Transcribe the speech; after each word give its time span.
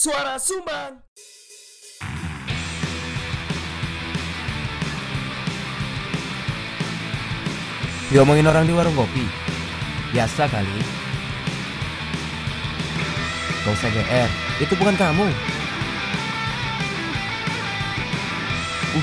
Suara 0.00 0.40
Sumbang. 0.40 0.96
Diomongin 8.08 8.48
orang 8.48 8.64
di 8.64 8.72
warung 8.72 8.96
kopi. 8.96 9.28
Biasa 10.16 10.48
kali. 10.48 10.80
Gak 13.60 13.76
usah 13.76 13.92
GR, 13.92 14.30
itu 14.64 14.72
bukan 14.80 14.96
kamu. 14.96 15.28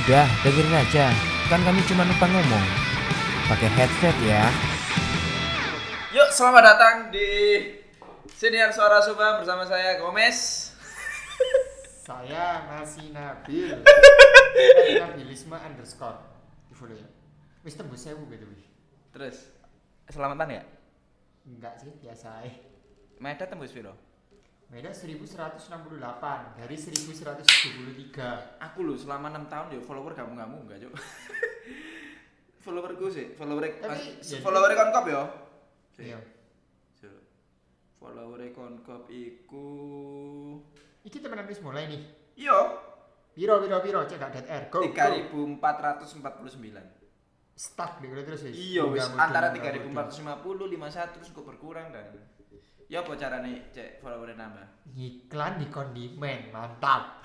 Udah, 0.02 0.25
dengerin 0.41 0.82
aja. 0.82 1.14
Kan 1.45 1.61
kami 1.61 1.86
cuma 1.86 2.09
numpang 2.09 2.34
ngomong. 2.34 2.66
Pakai 3.45 3.70
headset 3.70 4.18
ya. 4.25 4.50
Yuk, 6.18 6.34
selamat 6.34 6.64
datang 6.73 6.95
di 7.14 7.29
Siniar 8.34 8.73
Suara 8.73 8.98
Subang 9.05 9.45
bersama 9.45 9.61
saya 9.70 10.02
Gomez. 10.02 10.66
Saya 12.07 12.63
masih 12.71 13.11
Nabil. 13.11 13.83
Saya 13.83 15.04
Nabilisme 15.11 15.57
underscore. 15.60 16.19
Di 16.71 16.73
follow 16.73 16.96
ya. 16.96 17.07
Wis 17.68 17.75
tembus 17.75 18.00
sewu 18.07 18.23
gitu 18.32 18.47
wih. 18.47 18.63
Terus 19.11 19.51
selamatan 20.07 20.55
ya? 20.55 20.63
Enggak 21.43 21.75
sih, 21.83 21.91
biasa 22.00 22.43
aja. 22.43 22.55
Meda 23.19 23.43
tembus 23.43 23.75
piro? 23.75 23.91
Beda 24.68 24.91
1168 24.91 26.60
dari 26.60 26.75
1173. 26.75 28.60
Aku 28.60 28.83
lho 28.83 28.99
selama 28.99 29.32
6 29.32 29.47
tahun 29.47 29.68
ya 29.75 29.79
follower 29.79 30.11
kamu 30.11 30.35
kamu 30.35 30.55
enggak, 30.68 30.77
Cuk. 30.83 30.93
followerku 32.67 33.08
sih, 33.08 33.31
follower 33.39 33.63
Tapi, 33.80 34.19
ya, 34.19 34.44
follower 34.44 34.72
konkop 34.75 35.05
ya. 35.08 35.23
Iya. 36.03 36.19
Follower 37.97 38.44
konkop 38.53 39.08
iku 39.08 39.67
Iki 41.08 41.23
temenan 41.23 41.47
wis 41.47 41.64
mulai 41.64 41.88
nih. 41.88 42.03
Iya, 42.36 42.84
Piro 43.38 43.61
piro 43.61 43.78
piro 43.86 44.02
cek 44.02 44.17
gak 44.17 44.34
dead 44.34 44.50
air. 44.50 44.66
Go. 44.73 44.81
go. 44.81 44.89
3449. 44.89 45.61
Stuck 47.53 48.02
nih 48.02 48.25
terus 48.25 48.49
wis. 48.49 48.58
Iya 48.58 48.89
wis 48.89 49.05
antara 49.14 49.53
mudun, 49.53 49.77
munggah 49.86 50.09
3450 50.09 50.41
mudun. 50.41 50.73
51 50.73 51.16
terus 51.16 51.30
kok 51.30 51.45
berkurang 51.45 51.94
dan 51.94 52.17
Ya 52.88 53.03
apa 53.03 53.19
carane 53.19 53.67
cek 53.75 53.99
follower 53.99 54.31
nambah? 54.31 54.64
Iklan 54.95 55.59
di 55.59 55.67
kondimen, 55.67 56.55
mantap. 56.55 57.19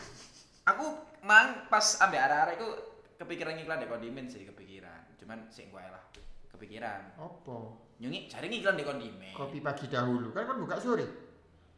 Aku 0.67 1.07
mang 1.23 1.71
pas 1.71 2.03
ambek 2.03 2.19
arah-arah 2.19 2.59
itu 2.59 2.67
kepikiran 3.15 3.55
iklan 3.63 3.79
di 3.79 3.87
kondimen 3.87 4.27
sih 4.27 4.43
kepikiran. 4.43 5.15
Cuman 5.17 5.47
sing 5.55 5.71
gue 5.71 5.81
lah 5.81 6.03
kepikiran. 6.51 7.15
Opo? 7.23 7.79
Nyungi 8.03 8.27
cari 8.27 8.51
iklan 8.51 8.75
di 8.75 8.85
kondimen. 8.85 9.33
Kopi 9.39 9.63
pagi 9.63 9.87
dahulu 9.87 10.35
kan 10.35 10.51
kan 10.51 10.59
buka 10.59 10.83
sore. 10.83 11.22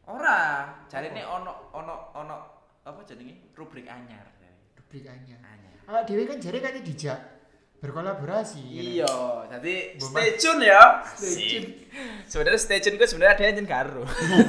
Ora, 0.05 0.69
cari 0.85 1.09
ini 1.09 1.25
ono 1.25 1.73
ono 1.73 2.13
ono 2.13 2.35
apa 2.85 3.01
jenenge 3.05 3.51
rubrik 3.57 3.89
anyar. 3.89 4.35
Rubrikannya. 4.77 5.37
Anyar. 5.41 5.81
Awak 5.89 6.03
dhewe 6.07 6.23
kan 6.29 6.37
jare 6.37 6.61
kan 6.61 6.77
dijak 6.77 7.19
berkolaborasi. 7.81 8.63
Iya, 8.63 9.45
jadi 9.51 9.99
stay 9.99 10.29
tune 10.39 10.63
ya. 10.65 11.03
Stay 11.03 11.33
tune. 11.35 11.67
Sebenarnya 12.25 12.59
stay 12.61 12.79
tune 12.79 12.97
gue 12.97 13.09
sebenarnya 13.09 13.33
ada 13.35 13.43
yang 13.59 13.67
karo. 13.67 14.05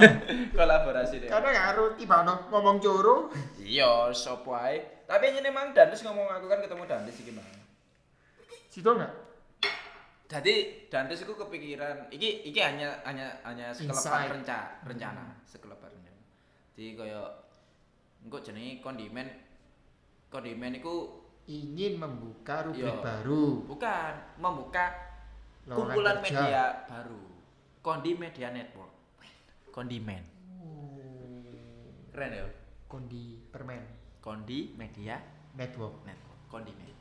Kolaborasi 0.61 1.27
deh. 1.27 1.29
Karena 1.29 1.51
karo 1.51 1.99
tiba 1.99 2.23
ngomong 2.23 2.77
coro. 2.79 3.33
Iya, 3.59 4.15
sopo 4.15 4.55
ae. 4.55 5.05
Tapi 5.09 5.35
ini 5.35 5.49
emang 5.51 5.75
Dandes 5.75 6.05
ngomong 6.07 6.31
aku 6.31 6.47
kan 6.47 6.63
ketemu 6.63 6.83
Dandes 6.87 7.17
iki 7.19 7.33
mang. 7.35 7.49
Situ 8.71 8.87
enggak? 8.87 9.26
Jadi 10.27 10.55
Dandes 10.87 11.23
itu 11.23 11.33
kepikiran, 11.33 12.11
iki 12.11 12.43
iki 12.45 12.59
hanya 12.59 12.99
hanya 13.03 13.31
hanya 13.43 13.71
sekelebat 13.71 13.95
Insight. 13.95 14.31
rencana, 14.33 14.67
rencana, 14.83 15.25
sekelebat 15.45 15.87
rencana. 15.89 16.21
Jadi 16.75 16.89
kaya 16.95 17.23
engko 18.21 18.43
jenenge 18.43 18.81
kondimen 18.81 19.27
kondimen 20.27 20.75
iku 20.75 20.95
ingin 21.47 21.95
membuka 21.97 22.67
rubrik 22.67 22.91
Iya. 22.91 22.99
baru 22.99 23.63
bukan 23.65 24.13
membuka 24.37 24.87
Lowongan 25.65 25.79
kumpulan 25.95 26.17
kerja. 26.19 26.27
media 26.27 26.63
baru. 26.85 27.23
Kondi 27.79 28.11
Media 28.13 28.49
Network. 28.51 28.93
Kondimen. 29.71 30.23
Keren 32.11 32.33
ya? 32.33 32.47
kondi 32.87 33.25
permen 33.47 33.83
Kondi 34.19 34.73
Media 34.73 35.23
network 35.55 36.03
Network. 36.03 36.41
Kondimen. 36.49 36.96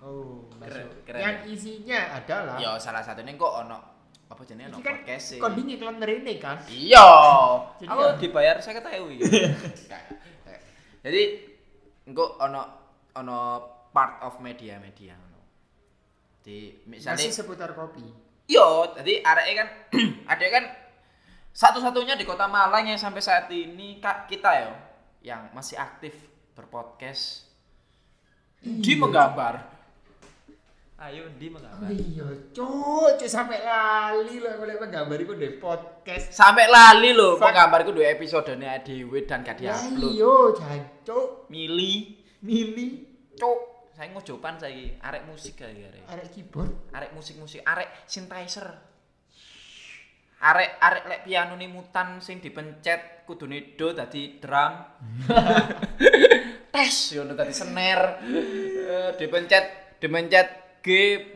Oh 0.00 0.48
Keren, 0.58 0.86
keren 1.02 1.20
yang 1.20 1.36
ya. 1.38 1.46
isinya 1.46 2.00
adalah 2.14 2.56
Ya 2.56 2.70
salah 2.76 3.00
satunya 3.00 3.32
kok 3.34 3.52
ono 3.60 3.78
apa 4.26 4.42
jenenge 4.44 4.70
ono 4.70 4.78
kan 4.78 4.96
podcast 4.98 5.26
sih. 5.28 5.38
kondi 5.38 5.60
ngiklan 5.64 5.98
rene 5.98 6.34
kan 6.36 6.56
Iya. 6.66 7.06
Aku 7.82 8.00
ya- 8.00 8.16
dibayar 8.16 8.56
saya 8.58 8.78
ketahui. 8.78 9.18
Jadi 11.04 11.22
engko 12.04 12.36
ono 12.38 12.62
ono 13.12 13.38
part 13.88 14.22
of 14.22 14.38
media-media 14.38 15.12
ngono. 15.12 15.40
Di 16.40 16.80
masih 16.80 16.88
misalnya 16.88 17.28
seputar 17.28 17.70
kopi 17.72 18.04
Iya, 18.46 18.66
jadi 18.96 19.22
areke 19.22 19.52
kan 19.54 19.68
ada 20.32 20.46
kan 20.48 20.64
satu-satunya 21.50 22.14
di 22.14 22.22
Kota 22.22 22.46
Malang 22.46 22.82
yang 22.84 22.98
sampai 22.98 23.18
saat 23.18 23.46
ini 23.46 23.98
kak 23.98 24.26
kita 24.26 24.50
ya 24.50 24.70
yang 25.22 25.50
masih 25.50 25.74
aktif 25.76 26.14
berpodcast 26.52 27.46
di 28.58 28.92
menggambar. 28.94 29.79
Ayo 31.00 31.32
di 31.40 31.48
oh 31.48 31.56
menggambar. 31.56 31.88
iya 31.90 32.28
cuk 32.52 33.16
cuk 33.16 33.24
sampai 33.24 33.64
lali 33.64 34.36
loh 34.36 34.52
boleh 34.60 34.76
menggambar 34.76 35.16
itu 35.16 35.32
di 35.32 35.56
podcast 35.56 36.28
Sampai 36.28 36.68
lali 36.68 37.16
loh 37.16 37.40
Fuck. 37.40 37.48
menggambarku 37.48 37.96
dua 37.96 38.12
episodenya 38.12 38.84
Dewi 38.84 39.24
dan 39.24 39.40
gak 39.40 39.56
diupload. 39.56 39.96
iya 39.96 40.34
jancuk 40.52 41.48
Mili, 41.48 42.20
mili 42.44 42.88
cuk. 43.32 43.88
Saya 43.96 44.12
ngojopan 44.12 44.56
saya 44.56 45.00
arek 45.00 45.24
musik 45.24 45.56
kali 45.56 45.80
arek. 45.82 46.04
arek 46.04 46.26
keyboard 46.32 46.72
Arek 46.92 47.10
musik-musik, 47.12 47.64
arek 47.64 47.88
synthesizer. 48.04 48.68
Arek 50.40 50.70
arek 50.80 51.04
lek 51.04 51.20
piano 51.24 51.56
nih 51.56 51.68
mutan 51.68 52.16
sing 52.16 52.40
dipencet 52.40 53.24
kudune 53.24 53.72
do 53.72 53.92
dadi 53.92 54.36
drum. 54.36 54.72
Tes 56.72 56.96
yo 57.12 57.24
dadi 57.24 57.52
snare. 57.52 58.20
Eh, 58.24 59.10
dipencet 59.16 59.64
dipencet 60.00 60.48
G 60.80 60.86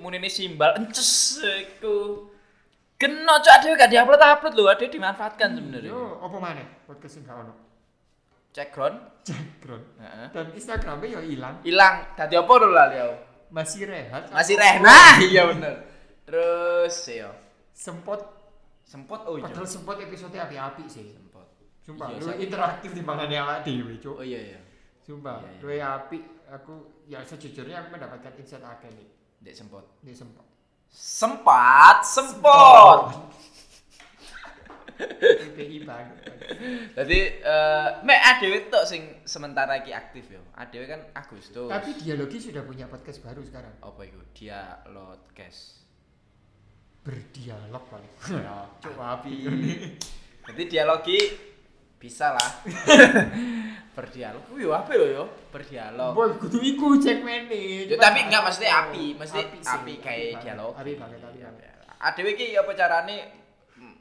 munine 0.01 0.29
simbal 0.33 0.77
ences 0.81 1.41
iku. 1.45 2.29
Kena 2.95 3.43
cok 3.43 3.57
dhewe 3.61 3.75
gak 3.77 3.91
diupload-upload 3.91 4.55
lho, 4.55 4.65
ade 4.71 4.87
dimanfaatkan 4.89 5.59
sebenarnya. 5.59 5.91
yo 5.91 6.17
apa 6.23 6.37
mana 6.39 6.63
podcast 6.87 7.21
yang 7.21 7.27
gak 7.27 7.37
ono 7.43 7.55
Cek 8.55 8.69
ground. 8.71 8.97
background 9.27 9.85
Heeh. 9.99 10.27
dan 10.31 10.47
instagramnya 10.55 11.09
yo 11.19 11.21
hilang 11.21 11.55
Hilang. 11.67 11.95
Dadi 12.15 12.35
apa 12.39 12.53
lho 12.55 12.69
lali 12.71 12.97
aku? 13.03 13.17
masih 13.51 13.87
rehat 13.87 14.23
Masih 14.31 14.55
reh. 14.59 14.75
Nah, 14.79 15.15
iya 15.31 15.43
bener. 15.51 15.75
Terus 16.23 16.95
yo 17.11 17.31
sempot 17.75 18.21
sempot 18.87 19.27
oh 19.27 19.37
iya. 19.37 19.51
padahal 19.51 19.67
sempot 19.67 19.99
episode 19.99 20.35
api-api 20.39 20.85
sih 20.87 21.11
Sempot. 21.19 21.47
Sumpah, 21.85 22.09
Iya, 22.15 22.25
lu 22.25 22.33
interaktif 22.41 22.91
di 22.97 23.03
awak 23.05 23.61
dhewe, 23.67 24.01
Cuk. 24.01 24.23
Oh 24.23 24.25
iya 24.25 24.41
iya. 24.55 24.61
Sumpah, 25.05 25.43
Iya, 25.43 25.51
iya. 25.51 25.61
lu 25.61 25.71
api 25.77 26.19
aku 26.49 26.75
ya 27.11 27.21
sejujurnya 27.27 27.85
aku 27.85 27.89
mendapatkan 27.93 28.33
insight 28.41 28.65
akeh 28.65 28.89
nih 28.95 29.09
Dek 29.45 29.53
sempot. 29.53 29.85
di 30.01 30.17
sempot. 30.17 30.47
Sempat, 30.89 32.01
sempot. 32.09 33.13
PPI 34.95 35.85
banget. 35.85 36.17
Jadi 36.95 37.21
eh 37.43 37.89
mek 38.07 38.21
adewe 38.25 38.71
tok 38.71 38.87
sing 38.87 39.21
sementara 39.27 39.83
iki 39.83 39.93
aktif 39.93 40.31
yo. 40.33 40.41
Adewe 40.57 40.89
kan 40.89 41.03
Agustus. 41.13 41.69
Tapi 41.69 41.99
dialogi 41.99 42.41
sudah 42.41 42.63
punya 42.65 42.89
podcast 42.89 43.21
baru 43.21 43.43
sekarang. 43.45 43.75
apa 43.85 44.01
iku? 44.07 44.23
Dia 44.33 44.81
Lodcast. 44.89 45.83
Berdialog 47.05 47.85
paling. 47.91 48.13
Cuk 48.83 48.97
api. 48.97 49.35
Jadi 50.49 50.63
dialogi 50.71 51.19
bisa 52.05 52.37
lah. 52.37 52.51
Berdialog. 53.97 54.43
Wih, 54.53 54.69
apa 54.69 54.93
lo 54.93 55.07
yo? 55.07 55.25
Berdialog. 55.49 56.13
Boy, 56.13 56.37
kudu 56.37 56.59
iku 56.61 56.99
cek 56.99 57.23
mene. 57.23 57.89
Tapi 57.89 58.19
enggak 58.27 58.43
mesti 58.45 58.67
api, 58.67 59.05
mesti 59.15 59.41
api, 59.41 59.59
sih, 59.63 59.97
kayak 60.03 60.43
dialog. 60.43 60.75
Api 60.77 60.93
banget, 60.99 61.23
api 61.23 61.39
banget. 61.41 61.73
Adewe 62.05 62.37
iki 62.37 62.53
apa 62.53 62.75
carane 62.75 63.17
mm, 63.73 63.95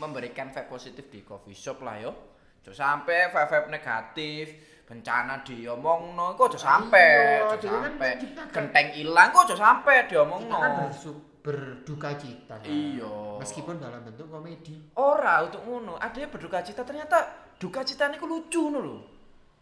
memberikan 0.00 0.50
vibe 0.50 0.66
positif 0.66 1.06
di 1.06 1.22
coffee 1.22 1.54
shop 1.54 1.84
lah 1.84 2.00
yo. 2.00 2.12
Ojo 2.58 2.74
sampai 2.74 3.30
vibe-vibe 3.30 3.68
negatif, 3.70 4.44
bencana 4.84 5.40
diomongno, 5.40 6.36
kok 6.36 6.52
ojo 6.52 6.58
sampai, 6.60 7.40
Iya, 7.40 7.56
dia 7.56 7.68
kan 7.70 7.80
sampai. 7.86 8.10
Genteng 8.52 8.86
ilang 8.98 9.28
kok 9.30 9.48
ojo 9.48 9.56
sampai 9.56 9.94
Kita 10.02 10.08
diomongno. 10.10 10.58
kan 10.58 10.72
bersu- 10.84 11.27
berduka 11.48 12.12
cita. 12.14 12.60
Iya. 12.60 13.40
Meskipun 13.40 13.80
dalam 13.80 14.04
bentuk 14.04 14.28
komedi. 14.28 14.76
Ora 14.94 15.40
untuk 15.40 15.64
ngono, 15.64 15.96
ada 15.96 16.12
yang 16.14 16.28
berduka 16.28 16.60
cita 16.60 16.84
ternyata 16.84 17.16
duka 17.56 17.80
citanya 17.80 18.20
ku 18.20 18.28
lucu 18.28 18.60
ngono 18.60 18.78
lho. 18.78 18.96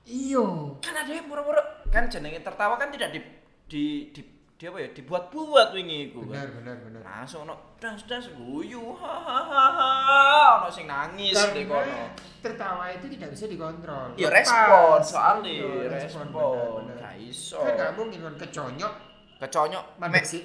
Iya. 0.02 0.46
Kan 0.82 0.94
ada 0.96 1.12
yang 1.12 1.26
pura-pura 1.26 1.62
kan 1.86 2.06
jenenge 2.06 2.42
tertawa 2.42 2.74
kan 2.74 2.90
tidak 2.90 3.10
di 3.10 3.20
di, 3.66 3.84
di 4.10 4.22
dia 4.56 4.72
apa 4.72 4.80
ya 4.80 4.88
dibuat-buat 4.88 5.68
wingi 5.70 6.08
iku 6.08 6.24
benar 6.24 6.48
kan. 6.48 6.56
benar 6.56 6.76
benar 6.80 7.00
Langsung 7.04 7.44
ono 7.44 7.76
das-das 7.76 8.32
guyu 8.32 8.80
ono 8.80 10.68
sing 10.70 10.88
nangis 10.88 11.36
di 11.52 11.68
kono. 11.68 12.08
tertawa 12.40 12.88
itu 12.88 13.04
tidak 13.10 13.36
bisa 13.36 13.44
dikontrol 13.46 14.16
Ya 14.16 14.32
Lepas. 14.32 14.48
respon 14.48 14.98
soalnya 15.04 15.50
Iya, 15.52 15.92
respon. 15.92 16.26
benar, 16.30 16.68
benar. 16.72 16.96
Gak 16.96 17.14
iso. 17.20 17.58
kan 17.60 17.72
nggak 17.74 17.92
mungkin 17.94 18.18
kan 18.22 18.34
keconyok 18.38 18.92
Keconyok 19.36 19.84
mek 20.00 20.24
sih 20.24 20.42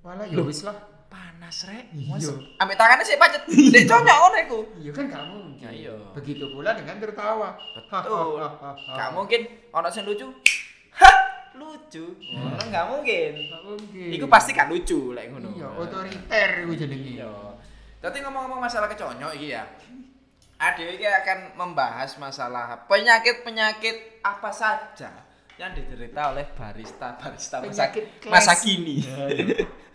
walah 0.00 0.24
ya 0.24 0.40
wis 0.40 0.62
lah 0.62 0.76
panas 1.06 1.66
rek. 1.66 1.90
Iya. 1.92 2.30
Ambek 2.56 2.76
tangannya 2.76 3.04
sih 3.04 3.16
pacet. 3.16 3.42
Dek 3.44 3.84
conyok 3.84 4.16
ngono 4.16 4.36
iku. 4.40 4.58
iya 4.78 4.90
kan 4.90 5.04
nggak 5.06 5.24
mungkin 5.26 5.48
Ya, 5.60 5.70
iya. 5.70 5.92
begitu 6.16 6.44
pula 6.48 6.72
dengan 6.72 6.96
tertawa 6.96 7.52
Betul. 7.76 8.40
Gak 8.96 9.10
mungkin 9.12 9.40
ono 9.70 9.88
sing 9.88 10.08
lucu. 10.08 10.24
Hah, 10.94 11.16
lucu. 11.52 12.16
Ngono 12.16 12.62
gak 12.64 12.86
mungkin. 12.88 13.32
Nggak 13.36 13.62
mungkin 13.62 14.08
Iku 14.08 14.24
pasti 14.24 14.50
gak 14.52 14.68
lucu 14.68 15.12
lek 15.12 15.28
ngono. 15.28 15.52
iya 15.52 15.68
otoriter 15.68 16.64
iku 16.64 16.72
jenenge 16.72 17.10
Iya. 17.18 17.30
Jadi 18.00 18.16
ngomong-ngomong 18.24 18.60
masalah 18.62 18.88
keconyok 18.88 19.36
iki 19.36 19.52
ya. 19.52 19.68
Ade 20.56 20.96
iki 20.96 21.04
akan 21.04 21.56
membahas 21.56 22.16
masalah 22.16 22.88
penyakit-penyakit 22.88 24.22
apa 24.22 24.48
saja 24.48 25.12
yang 25.56 25.76
diderita 25.76 26.32
oleh 26.32 26.48
barista-barista 26.56 27.60
masa, 27.60 27.68
Penyakit 27.90 28.04
masa 28.24 28.52
kini. 28.56 29.04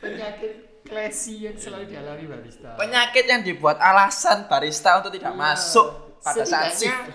Penyakit 0.05 0.53
classy 0.85 1.49
yang 1.49 1.57
selalu 1.57 1.85
dialami 1.89 2.23
barista 2.29 2.77
Penyakit 2.77 3.25
yang 3.25 3.41
dibuat 3.41 3.77
alasan 3.81 4.45
barista 4.45 5.01
untuk 5.01 5.11
tidak 5.13 5.33
Iya. 5.33 5.41
masuk 5.41 5.87
pada 6.21 6.43
saat 6.45 6.73
shift. 6.73 7.09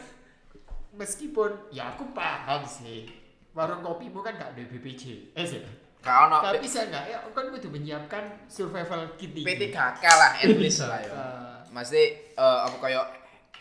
meskipun 0.94 1.50
ya 1.72 1.94
aku 1.96 2.12
paham 2.12 2.60
sih 2.66 3.08
warung 3.56 3.80
kopimu 3.80 4.20
kan 4.20 4.36
gak 4.36 4.52
ada 4.52 4.62
BPJS 4.68 5.50
ya 5.56 5.62
Gak 6.00 6.16
ono 6.28 6.38
tapi 6.40 6.64
saya 6.64 6.88
nggak 6.88 7.04
ya 7.12 7.18
kan 7.28 7.44
kudu 7.52 7.68
menyiapkan 7.68 8.24
survival 8.48 9.20
kit 9.20 9.36
ini. 9.36 9.44
P3K 9.44 10.00
lah 10.00 10.32
at 10.40 10.48
least 10.56 10.80
lah 10.88 10.96
ya. 10.96 11.12
Mesti 11.76 12.02
eh, 12.40 12.58
apa 12.64 12.76
kayak 12.80 13.04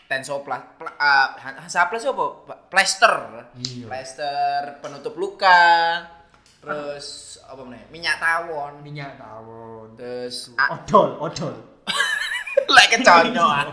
tensoplas 0.08 0.74
pla, 0.80 0.90
uh, 0.98 1.28
apa? 1.36 2.54
Plaster. 2.66 3.14
Iya. 3.60 3.86
Plaster 3.86 4.80
penutup 4.82 5.14
luka. 5.20 5.60
Terus 6.60 7.06
apa 7.48 7.60
meneh? 7.64 7.82
Minyak 7.88 8.20
tawon. 8.20 8.84
minyak 8.84 9.16
tawon 9.16 9.96
Terus 9.96 10.52
odol 10.56 11.16
odol 11.16 11.56
lek 12.76 12.88
keconyok. 12.92 13.66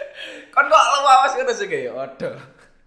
Kon 0.54 0.66
kok 0.66 0.84
lewas 0.96 1.32
ngono 1.36 1.52
sih 1.54 1.68
kayak 1.68 1.94
odo. 1.94 2.32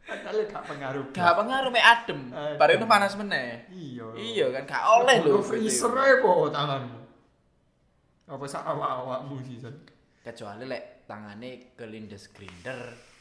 padahal 0.03 0.44
gak 0.51 0.63
pengaruh 0.67 1.03
Gak 1.15 1.33
pengaruh 1.39 1.69
mek 1.71 1.85
adem. 1.85 2.19
Adem. 2.35 2.57
Bareng 2.59 2.83
panas 2.89 3.15
meneh. 3.15 3.63
iya 3.71 4.03
Iya 4.19 4.45
kan 4.51 4.63
gak 4.67 4.83
oleh 5.00 5.17
lho. 5.23 5.39
Freezer 5.39 5.94
ae 5.95 6.19
po 6.19 6.51
tanganmu 6.51 7.03
apa 8.23 8.45
sak 8.47 8.63
awak-awakmu 8.65 9.35
sih? 9.45 9.59
Kecuali 10.23 10.63
lek 10.65 11.05
tangane 11.05 11.75
kelindes 11.75 12.31
grinder. 12.31 13.12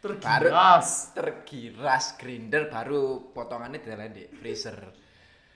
Tergiras. 0.00 1.10
Tergiras 1.12 2.14
grinder 2.16 2.68
baru 2.68 3.32
potongannya 3.32 3.80
dalam 3.80 4.12
di 4.12 4.26
freezer. 4.30 4.76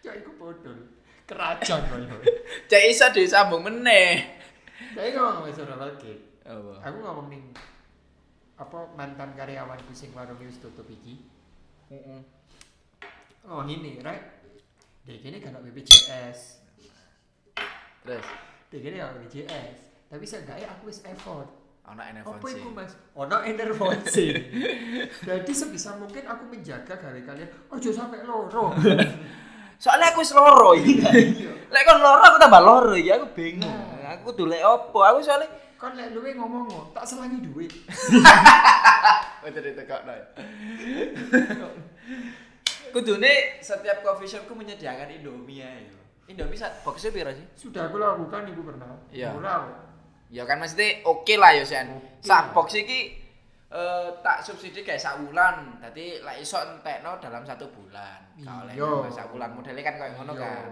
ya 0.00 0.16
iku 0.16 0.32
bodol. 0.40 0.96
Kerajaan 1.28 1.86
koyo 1.86 2.16
Cek 2.66 2.82
iso 2.88 3.06
disambung 3.12 3.62
meneh. 3.68 4.40
saya 4.96 5.12
ngomong 5.12 5.52
survival 5.52 5.92
kit 6.00 6.40
Apa? 6.48 6.80
aku 6.80 6.96
ngomong 7.04 7.28
nih 7.28 7.42
apa 8.56 8.78
mantan 8.96 9.36
karyawanku 9.36 9.92
sing 9.92 10.08
warungnya 10.16 10.48
wis 10.48 10.56
tutup 10.56 10.88
iki. 10.88 11.20
Oh 13.44 13.60
ini 13.62 14.00
right 14.00 14.24
dia 15.04 15.16
gini 15.20 15.36
kan 15.36 15.56
BPJS 15.60 16.60
Terus? 18.04 18.26
Gini 18.72 18.96
kan 18.96 19.20
BPJS 19.20 19.76
tapi 20.08 20.24
seenggaknya 20.24 20.66
aku 20.72 20.88
wis 20.88 21.04
effort 21.04 21.48
apa 21.90 22.06
enervasi. 22.14 22.54
itu 22.54 22.68
mas 22.70 22.92
ono 23.18 23.36
enervasi 23.42 24.26
jadi 25.28 25.52
sebisa 25.52 25.98
mungkin 25.98 26.22
aku 26.22 26.46
menjaga 26.46 26.94
gawe 26.94 27.20
kalian 27.26 27.50
ojo 27.74 27.90
sampai 27.90 28.22
loro 28.22 28.70
Soalnya 29.80 30.12
aku 30.12 30.20
wis 30.20 30.36
loro 30.36 30.76
iki. 30.76 31.00
Lek 31.72 31.82
kon 31.88 32.04
loro 32.04 32.20
aku 32.20 32.36
tambah 32.36 32.60
loro 32.60 32.92
iki 32.92 33.16
aku 33.16 33.32
bingung. 33.32 33.64
Nah. 33.64 34.12
Aku 34.12 34.36
kudu 34.36 34.44
lek 34.52 34.60
opo? 34.60 35.00
Aku 35.00 35.24
soalnya 35.24 35.48
kan 35.80 35.96
lek 35.96 36.12
luwe 36.12 36.36
ngomong 36.36 36.68
ngomong 36.68 36.92
tak 36.92 37.08
selangi 37.08 37.40
duit 37.40 37.72
Betul 39.40 39.72
itu 39.72 39.82
kok 39.88 40.04
Kudune 42.92 43.32
setiap 43.64 44.04
coffee 44.04 44.28
shopku 44.28 44.52
menyediakan 44.52 45.08
Indomie 45.16 45.64
ya. 45.64 45.72
Indomie 46.28 46.60
sak 46.60 46.84
boxnya 46.84 47.16
piro 47.16 47.32
sih? 47.32 47.46
sudah 47.56 47.88
aku 47.88 47.96
lakukan 47.96 48.52
ibu 48.52 48.60
pernah 48.60 49.00
Iya. 49.08 49.32
Ya 50.30 50.42
kan 50.44 50.58
mesti 50.58 51.02
oke 51.02 51.34
lah 51.34 51.50
ya 51.52 51.62
Sen. 51.62 51.90
Sak 52.20 52.50
lah. 52.50 52.54
box 52.54 52.74
iki 52.76 53.18
eh, 53.68 54.08
tak 54.20 54.40
subsidi 54.40 54.80
kayak 54.80 54.98
sak 54.98 55.18
bulan. 55.20 55.78
Dadi 55.78 56.18
lek 56.18 56.38
iso 56.38 56.56
entekno 56.56 57.18
dalam 57.18 57.42
satu 57.42 57.66
bulan. 57.68 58.38
Oleh 58.38 58.72
Iya. 58.72 58.86
nambah 58.86 59.10
sak 59.10 59.28
bulan 59.28 59.50
modelnya 59.50 59.82
kan 59.82 59.94
kayak 59.96 60.12
ngono 60.14 60.32
Iya. 60.32 60.42
kan. 60.42 60.70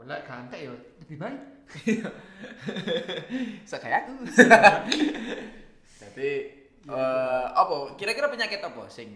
lek 0.00 0.24
gantek 0.24 0.60
ya 0.60 0.72
lebih 0.72 1.16
baik 1.18 1.40
Iso 3.62 3.76
kayak 3.76 4.00
aku. 4.02 4.14
Jadi 6.00 6.30
eh 6.80 7.46
apa 7.52 7.74
kira-kira 7.94 8.26
penyakit 8.26 8.58
apa 8.58 8.88
sing 8.88 9.12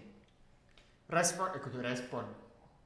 respon 1.08 1.48
eh 1.50 1.60
kudu 1.60 1.80
respon 1.80 2.28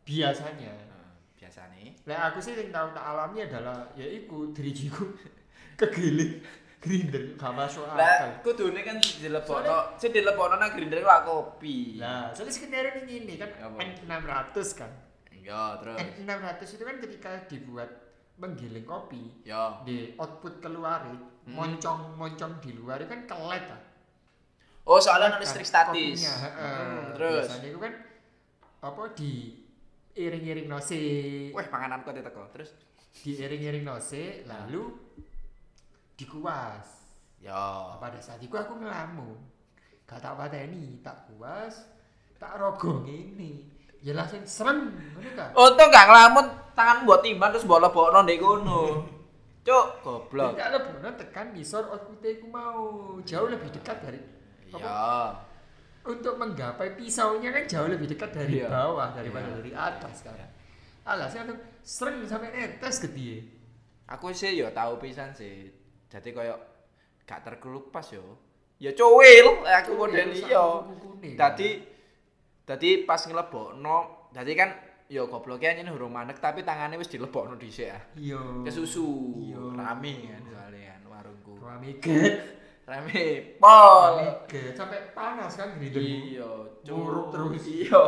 biasanya 0.07 0.71
eh, 0.71 1.11
biasa 1.35 1.67
nih? 1.69 1.91
lek 2.07 2.21
aku 2.23 2.39
sih 2.39 2.55
yang 2.55 2.71
tahu 2.71 2.95
tak 2.95 3.05
alami 3.05 3.43
adalah 3.43 3.91
ya 3.93 4.07
iku 4.07 4.55
dirijiku 4.55 5.03
kegiling 5.81 6.39
grinder 6.79 7.35
gak 7.35 7.53
masuk 7.53 7.83
akal 7.85 7.99
Lah 7.99 8.39
kudune 8.41 8.81
kan 8.81 8.97
dilebokno, 8.99 9.99
sing 9.99 10.11
dilebokno 10.11 10.57
nang 10.57 10.71
grinder 10.71 11.03
ku 11.03 11.11
kopi. 11.27 11.99
Nah, 11.99 12.31
soalnya 12.31 12.55
skenario 12.55 13.03
ini 13.03 13.27
ini 13.27 13.35
kan 13.35 13.51
Apa? 13.51 13.83
N600 13.83 14.57
kan. 14.75 14.91
Iya, 15.29 15.83
terus. 15.83 15.99
N600 16.23 16.61
itu 16.71 16.85
kan 16.85 16.97
ketika 17.01 17.31
dibuat 17.47 17.91
menggiling 18.39 18.87
kopi 18.87 19.43
Ya. 19.43 19.83
di 19.83 20.15
output 20.15 20.63
keluar 20.63 21.03
Hmm. 21.49 21.57
moncong 21.57 22.15
moncong 22.15 22.61
di 22.61 22.71
luar 22.73 23.01
kan 23.05 23.25
kelet 23.25 23.65
ah. 23.67 23.83
Oh, 24.85 25.01
soalnya 25.01 25.35
ada 25.35 25.41
listrik 25.41 25.65
kan 25.65 25.91
statis. 25.91 26.23
kopinya. 26.23 26.37
Hmm, 26.55 27.05
terus. 27.13 27.45
biasanya 27.45 27.69
itu 27.69 27.81
kan 27.81 27.93
apa 28.79 29.03
di 29.13 29.33
iring-iring 30.15 30.69
nose 30.69 31.01
Wah, 31.51 31.67
panganan 31.67 32.05
kok 32.05 32.15
teko. 32.15 32.43
Terus 32.53 32.71
diiring-iring 33.19 33.83
nose 33.83 34.45
lalu 34.45 34.93
dikuas 36.19 36.87
ya. 37.39 37.95
pada 37.97 38.19
saat 38.19 38.43
itu 38.43 38.53
aku 38.53 38.75
ngelamun 38.77 39.39
gak 40.03 40.19
tak 40.19 40.35
pateni 40.35 40.99
tak 40.99 41.31
kuas 41.31 41.87
tak 42.37 42.59
rogong 42.59 43.07
ini 43.07 43.63
ya 44.03 44.19
langsung 44.19 44.43
serem 44.43 44.91
ngono 45.15 45.31
ta 45.39 45.47
Untung 45.55 45.89
gak 45.89 46.07
ngelamun 46.11 46.47
tangan 46.75 47.07
buat 47.07 47.23
timbang 47.23 47.55
terus 47.55 47.67
mbok 47.67 47.83
lebokno 47.83 48.19
ndek 48.27 48.39
kono. 48.39 48.83
Cuk, 49.69 50.01
goblok. 50.01 50.57
tidak 50.57 50.81
lebih 50.81 51.13
tekan 51.21 51.53
nisor 51.53 51.85
output 51.93 52.25
ku 52.41 52.47
mau 52.49 52.79
jauh 53.23 53.47
lebih 53.47 53.69
dekat 53.71 54.01
dari 54.01 54.21
Ya. 54.69 55.33
untuk 56.05 56.37
menggapai 56.41 56.93
pisaunya 56.97 57.53
kan 57.53 57.65
jauh 57.69 57.89
lebih 57.89 58.09
dekat 58.09 58.33
dari 58.33 58.65
Iya. 58.65 58.69
bawah 58.73 59.13
daripada 59.13 59.45
Iya. 59.49 59.57
dari 59.61 59.73
atas 59.77 60.25
kan 60.25 60.37
alasnya 61.05 61.53
tuh 61.53 61.59
sering 61.85 62.25
sampai 62.25 62.49
netes 62.53 63.01
ke 63.01 63.09
dia 63.13 63.45
Aku 64.09 64.33
sih 64.33 64.57
yo 64.57 64.73
tahu 64.73 64.97
pisan 64.97 65.37
sih. 65.37 65.69
Jadi 66.09 66.29
koyo 66.33 66.57
gak 67.29 67.45
terkelupas 67.45 68.09
yo. 68.17 68.25
Ya 68.81 68.95
cuwil 68.97 69.67
aku 69.67 69.91
model 69.99 70.33
Rusak 70.33 70.49
iya. 70.49 70.65
Dadi 71.35 71.83
dadi 72.63 72.91
pas 73.05 73.21
ngelebokno, 73.27 74.31
dadi 74.33 74.53
kan 74.55 74.71
yo 75.09 75.27
gobloknya 75.27 75.81
ini 75.81 75.89
hurung 75.89 76.13
manek 76.13 76.37
tapi 76.39 76.61
tangannya 76.63 77.01
wis 77.01 77.09
dilebokno 77.09 77.57
dhisik 77.57 77.89
ah. 77.91 78.03
iya 78.15 78.41
Ke 78.65 78.71
susu. 78.73 79.35
Iya. 79.41 79.61
Rame 79.77 80.15
kan 80.31 80.43
soalnya 80.47 80.81
kan 80.95 81.03
warungku. 81.11 81.53
Ramiget 81.61 82.35
Rame 82.89 83.25
pol. 83.61 84.15
Ramiget 84.17 84.73
sampai 84.73 85.13
panas 85.13 85.53
kan 85.59 85.77
gitu 85.77 86.01
Iya, 86.01 86.49
Nguruk 86.89 87.35
terus. 87.35 87.67
Iya. 87.69 88.03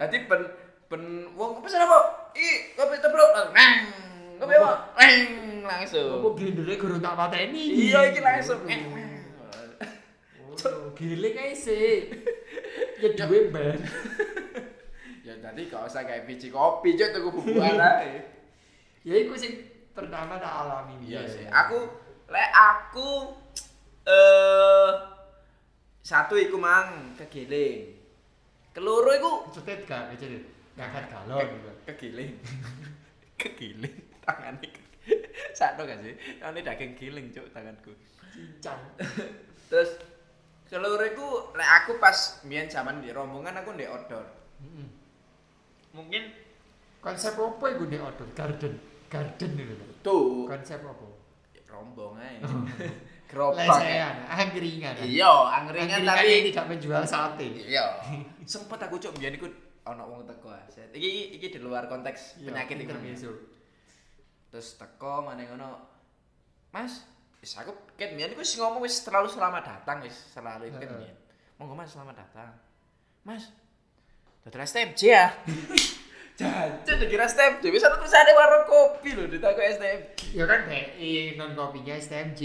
Dadi 0.00 0.16
ben 0.24 0.42
ben 0.88 1.02
wong 1.36 1.60
pesen 1.60 1.84
apa? 1.84 2.32
Ih, 2.32 2.72
kopi 2.78 2.96
tebruk. 3.02 3.30
Nang. 3.52 4.09
Kopi 4.40 4.54
apa? 4.56 4.72
Nang 4.96 5.12
langsung. 5.62 6.16
apa 6.16 6.28
grindernya 6.32 6.74
gurung 6.74 6.98
tak 6.98 7.12
pateni 7.14 7.62
Iya 7.86 8.08
iki 8.08 8.20
langsung. 8.20 8.60
Giling 10.92 11.32
aja 11.34 11.56
sih 11.56 12.12
ya 12.98 13.08
duwe 13.14 13.48
ban 13.48 13.80
Ya 15.20 15.32
tadi 15.38 15.64
gak 15.64 15.86
usah 15.86 16.02
kayak 16.02 16.24
biji 16.24 16.48
kopi, 16.48 16.92
cuk 16.94 17.08
tuku 17.10 17.28
bubuan 17.30 17.80
ae. 17.96 18.20
ya 19.00 19.14
iku 19.14 19.32
sing 19.34 19.56
pertama 19.90 20.36
tak 20.36 20.52
alami 20.58 21.00
Iya 21.02 21.20
biyen. 21.20 21.28
sih. 21.30 21.44
Aku 21.46 21.78
lek 22.26 22.50
aku 22.50 23.08
eh 24.04 24.90
satu 26.02 26.34
iku 26.34 26.56
mang 26.56 27.14
kegiling. 27.14 27.96
Keloro 28.72 29.12
iku 29.12 29.32
cetet 29.50 29.84
gak 29.84 30.12
cetet 30.14 30.44
ngangkat 30.74 31.04
galon 31.08 31.46
gitu 31.46 31.70
kegiling. 31.86 32.32
tangannya. 34.30 34.70
Sakno 35.58 35.82
gak 35.82 35.98
sih? 36.00 36.14
Ini 36.38 36.60
daging 36.62 36.92
giling 36.94 37.26
cuk 37.30 37.50
tanganku. 37.50 37.90
Cincang. 38.30 38.78
Terus 39.70 39.90
seluruh 40.66 41.02
itu 41.02 41.26
lek 41.54 41.70
aku 41.82 41.98
pas 41.98 42.14
mbiyen 42.46 42.70
zaman 42.70 43.02
di 43.02 43.10
rombongan 43.10 43.58
aku 43.58 43.74
ndek 43.74 43.90
outdoor 43.90 44.22
Mm-mm. 44.62 44.86
mungkin 45.90 46.30
konsep 47.02 47.34
apa 47.34 47.64
iku 47.66 47.84
nek 47.86 48.00
outdoor 48.00 48.30
garden. 48.36 48.74
Garden 49.10 49.50
itu 49.58 49.74
tuh. 50.00 50.46
Konsep 50.46 50.78
apa? 50.80 51.06
Rombong 51.66 52.14
ae. 52.18 52.38
Gerobak. 53.30 53.62
Lesehan. 53.62 54.26
Angkringan. 54.26 54.94
Iya 55.02 55.30
angkringan 55.54 56.02
tapi 56.02 56.50
tidak 56.50 56.66
menjual 56.66 57.02
sate. 57.02 57.46
Iya. 57.46 58.02
Sempet 58.42 58.78
aku 58.78 58.98
cuk 58.98 59.14
mbiyen 59.18 59.34
iku 59.34 59.46
ana 59.82 60.02
wong 60.02 60.22
teko 60.22 60.50
aset. 60.50 60.90
Iki 60.90 61.10
iki 61.34 61.46
di 61.50 61.58
luar 61.58 61.86
konteks 61.86 62.38
Iya, 62.38 62.50
penyakit 62.50 62.76
iku. 62.78 62.84
intermezzo 62.90 63.30
terus 64.50 64.74
teko 64.74 65.22
mana 65.22 65.46
ngono 65.46 65.68
mas 66.74 67.06
wis 67.40 67.54
aku 67.56 67.72
ket 67.96 68.12
iku 68.12 68.42
wis 68.42 68.52
ngomong 68.58 68.82
wis 68.84 69.00
terlalu 69.00 69.30
selamat 69.30 69.62
datang 69.62 70.02
wis 70.02 70.14
selalu 70.34 70.68
ket 70.74 70.86
Heeh. 70.86 70.90
mbiyen 70.90 71.16
monggo 71.56 71.74
mas 71.78 71.90
selamat 71.94 72.16
datang 72.26 72.50
mas 73.24 73.48
Dodol 74.40 74.64
STMJ 74.64 75.00
ya 75.06 75.26
Jajan 76.40 76.96
dikira 76.96 77.28
STMJ 77.28 77.68
wis 77.68 77.84
ana 77.84 78.00
tulisane 78.00 78.32
warung 78.32 78.64
kopi 78.64 79.12
lho 79.12 79.28
ditakok 79.28 79.60
STMJ 79.76 80.20
ya 80.32 80.44
kan 80.48 80.64
BI 80.64 81.36
non 81.36 81.52
kopinya 81.52 81.94
STMJ 82.00 82.40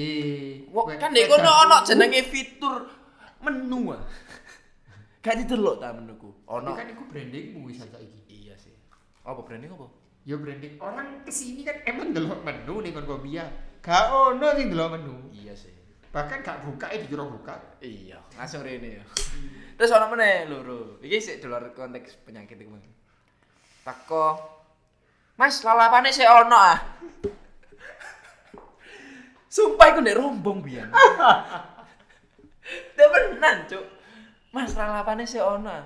Wah, 0.69 0.83
kan 0.99 1.15
di 1.15 1.23
wek 1.23 1.31
kono 1.31 1.47
ono 1.47 1.75
itu- 1.79 1.87
jenenge 1.95 2.21
fitur 2.27 2.91
menu 3.39 3.95
ah. 3.95 4.01
Gak 5.25 5.41
didelok 5.41 5.81
ta 5.81 5.89
menuku. 5.89 6.29
Ono. 6.45 6.77
kan 6.77 6.85
itu 6.85 7.01
brandingmu 7.09 7.65
wis 7.65 7.81
saiki 7.81 8.29
Iya 8.29 8.53
sih. 8.61 8.77
Apa 9.25 9.41
branding 9.41 9.73
apa? 9.73 9.89
Ya 10.25 10.35
branding 10.41 10.81
orang 10.81 11.21
ke 11.21 11.29
sini 11.29 11.61
kan 11.61 11.77
emang 11.85 12.09
delok 12.09 12.41
menu 12.41 12.81
nih 12.81 12.91
kon 12.91 13.21
ya 13.29 13.45
gak 13.85 14.09
ono 14.09 14.47
sing 14.57 14.73
delok 14.73 14.97
menu 14.97 15.29
Iya 15.29 15.53
sih. 15.53 15.69
bahkan 16.09 16.41
gak 16.41 16.65
buka 16.65 16.89
eh 16.89 17.05
dikira 17.05 17.21
buka 17.27 17.53
Iya, 17.83 18.17
langsung 18.33 18.65
rene 18.65 18.97
ya. 18.97 19.03
Terus 19.77 19.91
ono 19.93 20.09
meneh 20.15 20.47
loro. 20.47 20.97
Iki 21.03 21.17
sik 21.21 21.37
di 21.43 21.45
luar 21.45 21.69
konteks 21.75 22.23
penyakit 22.25 22.55
iku. 22.57 22.73
Tako 23.85 24.25
Mas, 25.35 25.59
lalapane 25.61 26.15
sik 26.15 26.25
ono 26.25 26.55
ah. 26.55 26.79
Sumpah 29.51 29.87
iku 29.91 29.99
nek 29.99 30.15
rombong 30.15 30.63
biyen. 30.63 30.87
Temenan, 32.97 33.67
Cuk. 33.67 33.83
Mas, 34.55 34.71
lalapane 34.73 35.27
sik 35.27 35.43
ono. 35.43 35.67
ah. 35.67 35.83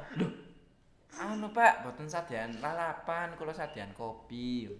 Anu, 1.20 1.52
Pak, 1.52 1.84
boten 1.84 2.08
sadian 2.08 2.64
lalapan, 2.64 3.36
kula 3.36 3.52
sadian 3.52 3.92
kopi. 3.92 4.72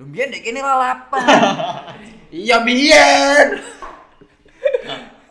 Lho 0.00 0.04
biyen 0.08 0.32
nek 0.32 0.40
kene 0.40 0.64
lalapan. 0.64 1.24
iya 2.32 2.64
biyen. 2.64 3.60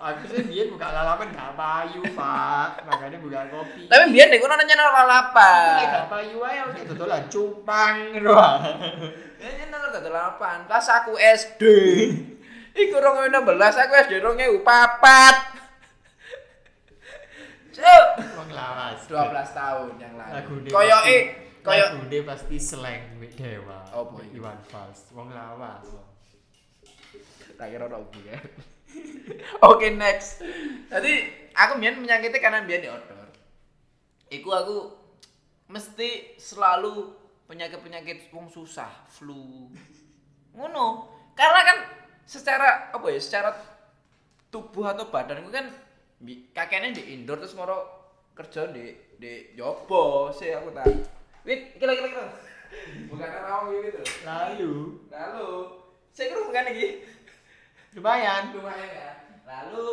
aku 0.05 0.21
sih 0.29 0.45
dia 0.45 0.69
buka 0.69 0.85
lalapan 0.93 1.33
gak 1.33 1.57
payu 1.57 1.97
pak 2.13 2.77
makanya 2.85 3.17
buka 3.17 3.41
kopi 3.49 3.89
Tapi 3.89 4.13
biyen 4.13 4.29
nek 4.29 4.37
kono 4.37 4.53
nanya 4.53 4.77
Ini 4.77 4.85
lalapan. 4.85 5.81
gak 5.81 6.07
payu 6.13 6.37
aja 6.45 6.61
udah 6.69 6.83
dodolan 6.93 7.23
cupang 7.25 7.97
doang 8.21 8.61
Ya 9.41 9.49
nyeneng 9.49 9.81
dadi 9.89 10.09
lalapan. 10.13 10.69
Pas 10.69 10.85
aku 10.93 11.17
SD. 11.17 11.61
Iku 12.85 12.95
2016 13.01 13.33
aku 13.81 13.93
SD 14.05 14.13
2004. 14.21 15.54
Cuk, 17.75 18.07
Wong 18.39 18.49
lawas 18.55 19.03
12 19.11 19.51
tahun 19.51 19.91
yang 19.99 20.13
lalu. 20.15 20.31
Lagune 20.31 20.69
Koyoke 20.71 21.17
koyo 21.65 21.85
lagune 21.91 22.17
pasti 22.23 22.55
slang 22.61 23.17
wik 23.19 23.35
dewa 23.35 23.83
Wik 24.15 24.31
iku? 24.31 24.37
Iwan 24.37 24.59
Fals 24.69 25.11
wong 25.11 25.33
lawas 25.33 25.89
tak 27.55 27.71
kira 27.71 27.87
ono 27.87 28.03
ya. 28.23 28.37
Oke 29.71 29.95
next. 29.95 30.43
Jadi 30.91 31.13
aku 31.55 31.79
mbiyen 31.79 32.03
menyakiti 32.03 32.37
karena 32.43 32.63
mbiyen 32.63 32.83
di 32.83 32.89
outdoor. 32.91 33.31
Iku 34.27 34.49
aku 34.51 34.77
mesti 35.71 36.35
selalu 36.35 37.15
penyakit-penyakit 37.47 38.29
wong 38.35 38.51
susah, 38.51 38.91
flu. 39.07 39.71
Ngono. 40.51 41.11
Karena 41.35 41.61
kan 41.63 41.77
secara 42.27 42.91
apa 42.91 43.07
ya, 43.11 43.19
secara 43.19 43.55
tubuh 44.51 44.87
atau 44.87 45.07
badanku 45.11 45.51
kan 45.51 45.67
kakeknya 46.53 46.97
di 46.97 47.03
indoor 47.13 47.37
terus 47.37 47.53
moro 47.53 47.77
kerja 48.35 48.67
di 48.73 48.91
di 49.15 49.53
jopo 49.55 50.33
sih 50.33 50.51
aku 50.51 50.73
tak. 50.73 50.89
Wit, 51.45 51.77
kira 51.77 51.93
kira 51.93 52.09
kira. 52.09 52.27
Bukan 53.07 53.29
rawang 53.29 53.77
gitu. 53.85 54.01
lalu 54.25 54.73
Lalu, 55.07 55.51
saya 56.11 56.25
kira 56.33 56.41
bukan 56.43 56.65
lagi 56.65 56.87
lumayan 57.95 58.43
lumayan 58.51 58.89
ya. 58.91 59.11
Lalu 59.45 59.85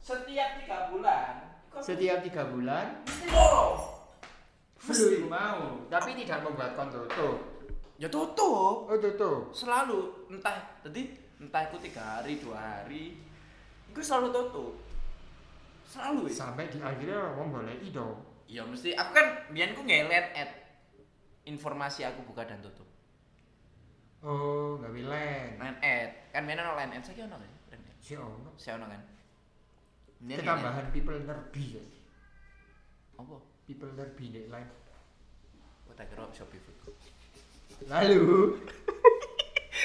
setiap 0.00 0.62
tiga 0.62 0.88
bulan, 0.88 1.32
setiap 1.84 2.18
tiga 2.24 2.42
bulan 2.48 3.04
mesti 3.04 3.26
loro. 3.28 3.66
flu 4.80 5.28
mau 5.28 5.84
tapi 5.92 6.16
tidak 6.16 6.40
membuat 6.40 6.72
kon 6.72 6.88
tutup 6.88 7.36
Ya 8.00 8.08
tutup. 8.08 8.88
oh 8.88 8.96
tutup 8.96 9.52
Selalu 9.52 10.24
entah 10.32 10.56
jadi 10.80 11.12
entah 11.36 11.68
itu 11.68 11.76
tiga 11.84 12.00
hari 12.00 12.40
dua 12.40 12.56
hari, 12.56 13.16
itu 13.92 14.00
selalu 14.00 14.32
tutup. 14.32 14.72
Selalu 15.90 16.30
ya. 16.30 16.34
sampai 16.38 16.70
di 16.70 16.78
akhirnya 16.78 17.34
wong 17.34 17.50
boleh 17.50 17.74
ido 17.82 18.22
Ya 18.46 18.62
mesti 18.62 18.94
aku 18.94 19.10
kan 19.10 19.26
biyen 19.50 19.74
ku 19.74 19.82
ngelet 19.82 20.30
at 20.34 20.50
informasi 21.44 22.02
aku 22.02 22.22
buka 22.26 22.46
dan 22.46 22.62
tutup. 22.62 22.86
oh 24.22 24.78
nggak 24.78 24.92
bilang 24.92 25.50
Line 25.58 25.78
ad 25.80 26.10
kan 26.30 26.42
biyen 26.46 26.58
ono 26.58 26.74
line 26.74 26.92
ad 26.94 27.02
saiki 27.02 27.26
ono 27.26 27.36
kan? 27.36 27.50
Line 27.70 27.90
si 27.98 28.14
ono 28.14 28.50
Saya 28.54 28.78
ono 28.78 28.86
kan. 28.86 29.02
Ketambahan 30.20 30.86
people 30.90 31.16
nerbi 31.18 31.64
ya. 31.74 31.84
Apa? 33.18 33.36
people 33.64 33.90
nerbi 33.94 34.24
nek 34.30 34.46
lain 34.50 34.68
Kok 35.86 35.94
tak 35.94 36.06
kira 36.06 36.26
Shopee 36.30 36.58
Food. 36.58 36.76
lalu 37.88 38.54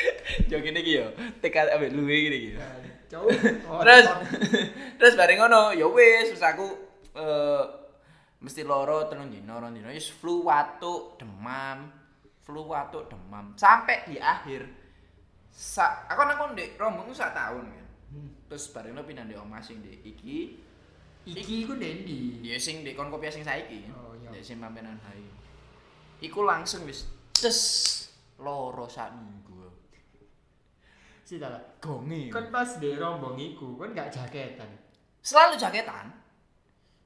Yo 0.52 0.58
gini 0.62 0.80
iki 0.82 1.00
yo. 1.00 1.08
Tekan 1.42 1.70
ambek 1.72 1.92
luwe 1.94 2.16
gini 2.28 2.38
iki. 2.38 2.52
Cowok. 3.10 3.32
Oh, 3.70 3.82
Terus 3.86 4.06
terus 4.98 5.14
bareng 5.14 5.40
ngono, 5.42 5.72
ya 5.72 5.86
wis 5.88 6.34
terus 6.34 6.44
aku 6.44 6.66
eh 7.16 7.64
mesti 8.42 8.62
loro 8.62 9.10
telung 9.10 9.32
dino, 9.32 9.58
rong 9.58 9.74
dino 9.74 9.90
wis 9.90 10.10
flu 10.10 10.46
watuk, 10.46 11.18
demam. 11.18 11.90
Flu 12.46 12.66
watuk, 12.70 13.10
demam. 13.10 13.54
Sampai 13.58 14.06
di 14.06 14.18
akhir 14.22 14.66
sa 15.50 16.04
aku 16.10 16.20
kan 16.20 16.34
aku 16.36 16.44
ndek 16.54 16.76
rombong 16.76 17.10
sak 17.16 17.32
tahun 17.34 17.66
kan. 17.70 17.88
Hmm. 18.12 18.30
Terus 18.52 18.70
bareng 18.70 18.94
lo 18.94 19.02
pindah 19.06 19.24
ndek 19.26 19.40
omah 19.40 19.62
sing 19.62 19.80
ndek 19.82 20.02
iki, 20.04 20.62
Iki 21.26 21.66
iku 21.66 21.74
Dendi. 21.74 22.38
ya 22.46 22.54
sing 22.62 22.86
ndek 22.86 22.94
kon 22.94 23.10
kopi 23.10 23.34
sing 23.34 23.42
saiki. 23.42 23.90
Oh, 23.90 24.14
iya. 24.14 24.30
Ndek 24.30 24.44
sing 24.46 24.62
pampenan 24.62 24.98
hai. 25.10 25.26
Iku 26.22 26.46
langsung 26.46 26.86
wis 26.86 27.10
des 27.34 27.60
loro 28.38 28.86
sak 28.86 29.10
minggu. 29.14 29.66
Si 31.26 31.42
tala. 31.42 31.58
Gongi. 31.82 32.30
Kan 32.30 32.54
pas 32.54 32.78
di 32.78 32.94
rombong 32.94 33.36
iku 33.42 33.76
kan 33.82 33.98
gak 33.98 34.14
jaketan. 34.14 34.86
selalu 35.26 35.58
jaketan 35.58 36.14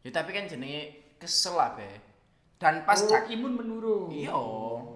ya 0.03 0.11
tapi 0.11 0.35
kan 0.35 0.43
jenenge 0.43 1.15
kesel 1.15 1.55
lah 1.55 1.79
be 1.79 1.87
dan 2.59 2.83
pas 2.83 2.99
oh, 2.99 3.07
jak 3.07 3.31
imun 3.31 3.55
menurun. 3.55 4.11
iya 4.11 4.35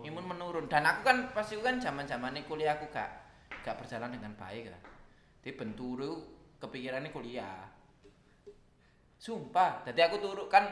imun 0.03 0.25
menurun 0.27 0.68
dan 0.68 0.84
aku 0.84 1.08
kan 1.08 1.32
pas 1.32 1.48
itu 1.48 1.63
kan 1.63 1.80
zaman 1.80 2.03
zamannya 2.03 2.44
kuliah 2.44 2.75
aku 2.75 2.92
gak 2.92 3.08
gak 3.63 3.80
berjalan 3.80 4.12
dengan 4.12 4.36
baik 4.36 4.68
kan 4.68 4.84
di 5.39 5.51
benturu 5.56 6.20
kepikirannya 6.60 7.15
kuliah 7.15 7.63
sumpah 9.15 9.88
jadi 9.88 10.12
aku 10.12 10.20
turu 10.20 10.51
kan 10.51 10.68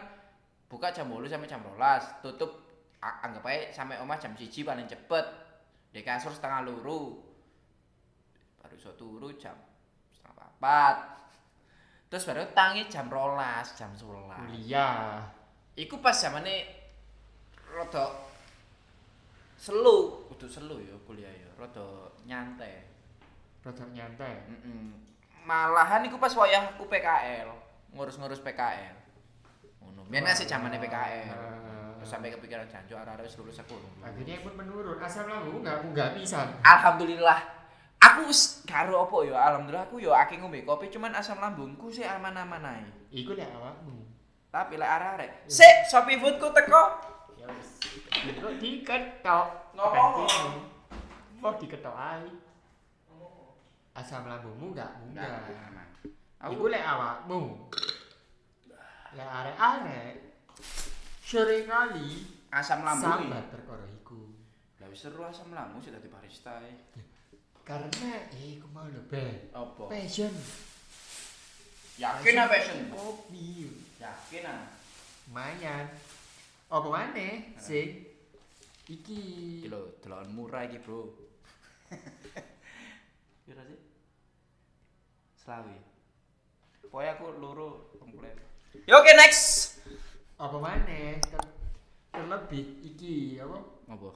buka 0.68 0.92
jam 0.92 1.08
8 1.08 1.32
sampai 1.32 1.48
jam 1.48 1.64
12 1.64 2.20
tutup 2.20 2.52
anggap 3.00 3.48
aja 3.48 3.72
sampai 3.72 3.96
omah 4.04 4.20
jam 4.20 4.36
siji 4.36 4.68
paling 4.68 4.92
cepet 4.92 5.26
di 5.96 6.04
kasur 6.04 6.36
setengah 6.36 6.68
luru 6.68 7.31
iso 8.82 8.90
turu 8.98 9.30
jam 9.38 9.54
setengah 10.10 10.50
empat 10.58 10.96
terus 12.10 12.26
baru 12.26 12.50
tangi 12.58 12.90
jam 12.90 13.06
rolas 13.14 13.78
jam 13.78 13.94
sebelas 13.94 14.42
Kuliah. 14.42 15.22
Iku 15.78 16.02
pas 16.02 16.18
zamane 16.18 16.66
rada 17.70 18.12
selu, 19.56 20.26
kudu 20.28 20.50
selu 20.50 20.82
ya 20.82 20.98
kuliah 21.08 21.30
ya, 21.30 21.48
rada 21.56 22.12
nyantai. 22.28 22.84
Rada 23.64 23.86
nyantai. 23.94 24.50
Mm-mm. 24.50 24.92
Malahan 25.48 26.04
iku 26.10 26.20
pas 26.20 26.34
wayahku 26.36 26.90
PKL, 26.90 27.48
ngurus-ngurus 27.96 28.44
PKL. 28.44 28.98
Ngono. 29.80 30.04
Biyen 30.12 30.28
sih 30.36 30.50
zamane 30.50 30.82
PKL. 30.82 31.32
Ah. 31.32 32.04
Sampai 32.04 32.34
kepikiran 32.34 32.66
janjo 32.66 32.98
arek 32.98 33.24
wis 33.24 33.38
lulus 33.38 33.62
aku. 33.62 33.78
Akhirnya 34.02 34.42
imun 34.42 34.58
menurun. 34.58 34.98
Asam 34.98 35.30
lambung 35.30 35.62
nggak 35.62 35.94
nggak 35.94 36.10
bisa. 36.18 36.50
Alhamdulillah. 36.66 37.61
Aku 38.02 38.34
wis 38.34 38.66
karo 38.66 39.06
apa 39.06 39.18
ya, 39.30 39.38
alhamdulillah 39.38 39.86
aku 39.86 40.02
ya 40.02 40.10
akeh 40.26 40.42
ngombe 40.42 40.66
kopi 40.66 40.90
cuman 40.90 41.14
asam 41.14 41.38
lambungku 41.38 41.94
sih 41.94 42.02
aman-aman 42.02 42.66
ae. 42.66 42.86
Iku 43.14 43.38
lek 43.38 43.46
awakmu. 43.54 43.94
Tapi 44.50 44.74
lek 44.82 44.90
arek-arek, 44.90 45.32
sik 45.46 45.86
Shopee 45.86 46.18
Foodku 46.18 46.50
teko. 46.50 46.84
Ya 47.38 47.46
wis. 47.54 47.78
Kok 48.42 48.58
diketok. 48.58 49.78
Ngomong. 49.78 50.18
Wah 51.46 51.54
diketok 51.62 51.94
ae. 51.94 52.26
Asam 53.94 54.26
lambungmu 54.26 54.74
gak 54.74 54.98
munggah. 54.98 55.46
Aku 56.42 56.58
Iku 56.58 56.66
lek 56.74 56.82
awakmu. 56.82 57.70
Lek 59.14 59.30
arek-arek 59.30 60.14
sering 61.22 61.70
kali 61.70 62.26
asam 62.50 62.82
lambung. 62.82 63.30
sambat 63.30 63.46
perkara 63.54 63.86
iku. 63.88 64.34
Lah 64.82 64.90
wis 64.90 65.06
seru 65.06 65.22
asam 65.22 65.54
lambung 65.54 65.80
sih 65.80 65.94
dadi 65.94 66.10
barista. 66.10 66.58
e. 66.66 66.74
Karena 67.62 68.10
eh 68.34 68.58
iku 68.58 68.68
mau 68.74 68.84
lho, 68.86 69.02
Be. 69.08 69.50
Apa? 69.54 69.88
Passion. 69.88 70.34
Yakin 71.96 72.36
apa 72.36 72.50
passion? 72.52 72.78
Kopi. 72.90 73.70
Yakin 74.02 74.44
ah. 74.46 74.66
Lumayan. 75.30 75.86
Apa 76.68 76.88
maneh 76.88 77.54
sing 77.56 78.08
iki 78.88 79.22
lho, 79.68 79.96
delokan 80.02 80.30
murah 80.32 80.64
iki, 80.66 80.82
Bro. 80.82 81.14
Pira 83.46 83.62
sih? 83.64 83.80
Selawi. 85.38 85.78
Pokoknya 86.88 87.16
aku 87.16 87.26
loro 87.40 87.70
komplit. 87.96 88.36
Ya 88.88 88.96
oke 88.98 89.12
next. 89.16 89.78
apa 90.42 90.58
maneh 90.58 91.22
ter- 91.22 91.54
terlebih 92.10 92.82
iki 92.82 93.38
apa 93.38 93.62
Apa? 93.86 94.10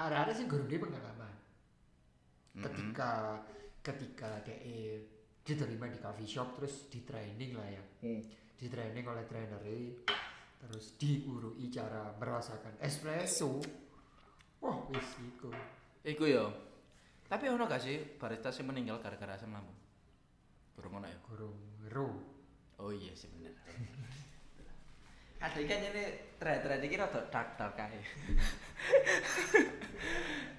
arek-arek 0.00 0.32
sing 0.32 0.48
gurung 0.48 0.64
duwe 0.64 0.80
pengalaman 0.80 1.28
Ketika 2.52 3.40
ketika 3.80 4.44
DE 4.44 5.00
diterima 5.42 5.90
di 5.90 5.98
coffee 5.98 6.28
shop 6.28 6.54
terus 6.60 6.86
di 6.86 7.02
training 7.02 7.58
lah 7.58 7.66
ya 7.66 7.82
Hmm. 8.02 8.22
di 8.54 8.66
training 8.70 9.02
oleh 9.02 9.26
trainer 9.26 9.58
terus 10.62 10.94
diurui 10.94 11.66
cara 11.66 12.14
merasakan 12.14 12.78
espresso 12.78 13.58
wah 14.62 14.86
wis 14.86 15.18
iku 15.18 15.50
Iku 16.02 16.26
ya. 16.26 16.46
Tapi 17.26 17.46
ono 17.46 17.66
gak 17.66 17.82
sih 17.82 17.98
barista 18.18 18.50
sing 18.50 18.66
meninggal 18.66 18.98
gara-gara 19.02 19.34
asam 19.38 19.54
lambung? 19.54 19.74
Kurang 20.74 20.98
ono 21.02 21.06
ya? 21.06 21.18
gurung 21.26 21.58
ro 21.90 22.10
Oh 22.82 22.90
iya 22.90 23.14
sih 23.14 23.30
bener. 23.30 23.54
Ada 25.42 25.58
kan 25.60 25.78
ini 25.82 26.04
tren-tren 26.38 26.78
iki 26.80 26.94
rada 26.94 27.20
dark-dark 27.26 27.74
kae. 27.74 27.98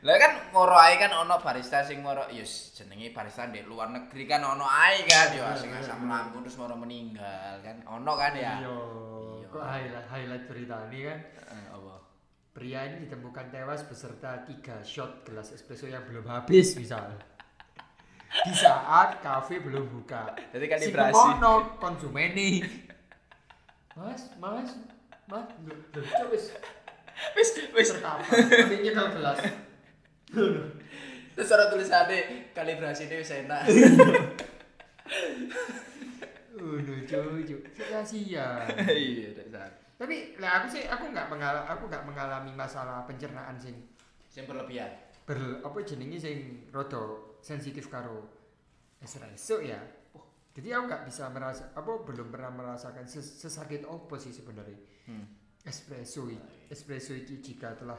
Lah 0.03 0.15
kan 0.17 0.31
ngoro 0.51 0.75
ae 0.75 0.95
kan 0.97 1.11
ono 1.13 1.39
barista 1.39 1.79
sing 1.81 2.03
ngoro 2.03 2.27
ya 2.29 2.43
jenenge 2.43 3.09
barista 3.09 3.47
di 3.47 3.63
luar 3.63 3.87
negeri 3.89 4.23
kan 4.25 4.43
ono 4.43 4.63
ae 4.63 5.03
kan 5.03 5.31
ya 5.31 5.55
sing 5.55 5.71
asam 5.71 6.03
lambung 6.03 6.43
terus 6.43 6.59
ngoro 6.59 6.75
meninggal 6.75 7.63
kan. 7.63 7.79
Ono 7.89 8.11
kan 8.13 8.35
ya. 8.35 8.59
iya 8.59 8.75
Iya. 9.39 9.47
kok 9.49 9.63
highlight 9.63 10.07
highlight 10.09 10.43
berita 10.45 10.75
ini 10.87 10.99
kan 11.05 11.19
Eh, 11.45 11.67
apa? 11.69 11.93
pria 12.51 12.79
ini 12.83 12.95
ditemukan 13.01 13.45
tewas 13.47 13.81
beserta 13.81 14.43
tiga 14.43 14.83
shot 14.83 15.23
gelas 15.23 15.49
espresso 15.49 15.85
yang 15.85 16.03
belum 16.03 16.25
habis 16.25 16.75
misalnya 16.75 17.21
di 18.35 18.51
saat 18.51 19.21
kafe 19.21 19.57
belum 19.57 19.87
buka 19.87 20.33
Jadi 20.49 20.65
si 20.81 20.89
kalibrasi. 20.89 21.13
pemono 21.13 21.53
konsumen 21.77 22.33
nih 22.33 22.55
mas 23.93 24.21
mas 24.41 24.69
mas 25.29 25.45
cok, 25.93 26.27
wis 26.33 26.45
Wis 27.37 27.49
wis 27.77 27.89
tapi 28.01 28.81
nyekel 28.81 29.07
gelas 29.13 29.39
terus 31.33 31.49
ora 31.53 31.69
tulisane 31.69 32.49
kalibrasi 32.57 33.05
ini 33.05 33.21
wis 33.21 33.31
enak. 33.33 33.61
Udah 36.53 36.99
cucu, 37.05 37.57
sia-sia. 37.73 38.65
Iya, 38.87 39.29
dasar. 39.35 39.69
Tapi 39.97 40.37
lah 40.41 40.61
aku 40.61 40.67
sih 40.73 40.85
aku 40.89 41.09
nggak 41.09 41.27
mengalami 41.29 41.65
aku 41.69 41.83
nggak 41.89 42.05
mengalami 42.05 42.51
masalah 42.53 43.05
pencernaan 43.05 43.57
sing 43.57 43.77
Sing 44.29 44.49
berlebihan. 44.49 44.89
ber 45.23 45.39
apa 45.63 45.79
jenenge 45.87 46.19
sing 46.19 46.67
rada 46.73 46.99
sensitif 47.39 47.87
karo 47.87 48.27
espresso 48.99 49.63
ya. 49.63 49.79
Oh, 50.53 50.61
jadi 50.61 50.77
aku 50.77 50.85
nggak 50.85 51.03
bisa 51.09 51.33
merasa 51.33 51.73
apa 51.73 52.05
belum 52.05 52.29
pernah 52.29 52.53
merasakan 52.53 53.09
ses- 53.09 53.41
sesakit 53.41 53.89
apa 53.89 54.15
sih 54.21 54.29
sebenarnya 54.29 54.77
Hmm. 55.03 55.25
espresso 55.65 56.29
espresso 56.69 57.17
iki 57.17 57.41
jika 57.41 57.73
telah 57.73 57.97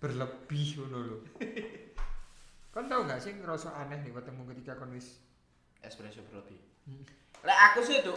berlebih 0.00 0.80
ngono 0.80 0.98
lho. 1.04 1.18
Kan 2.72 2.88
tau 2.88 3.04
nggak 3.04 3.20
sih 3.20 3.36
ngerasa 3.36 3.76
aneh 3.76 4.00
nih 4.00 4.10
ketemu 4.10 4.42
ketika 4.56 4.80
kon 4.80 4.96
wis 4.96 5.20
espresso 5.84 6.24
berlebih. 6.24 6.56
Hmm. 6.88 7.04
Lek 7.44 7.58
aku 7.68 7.84
sih 7.84 8.00
tuh 8.00 8.16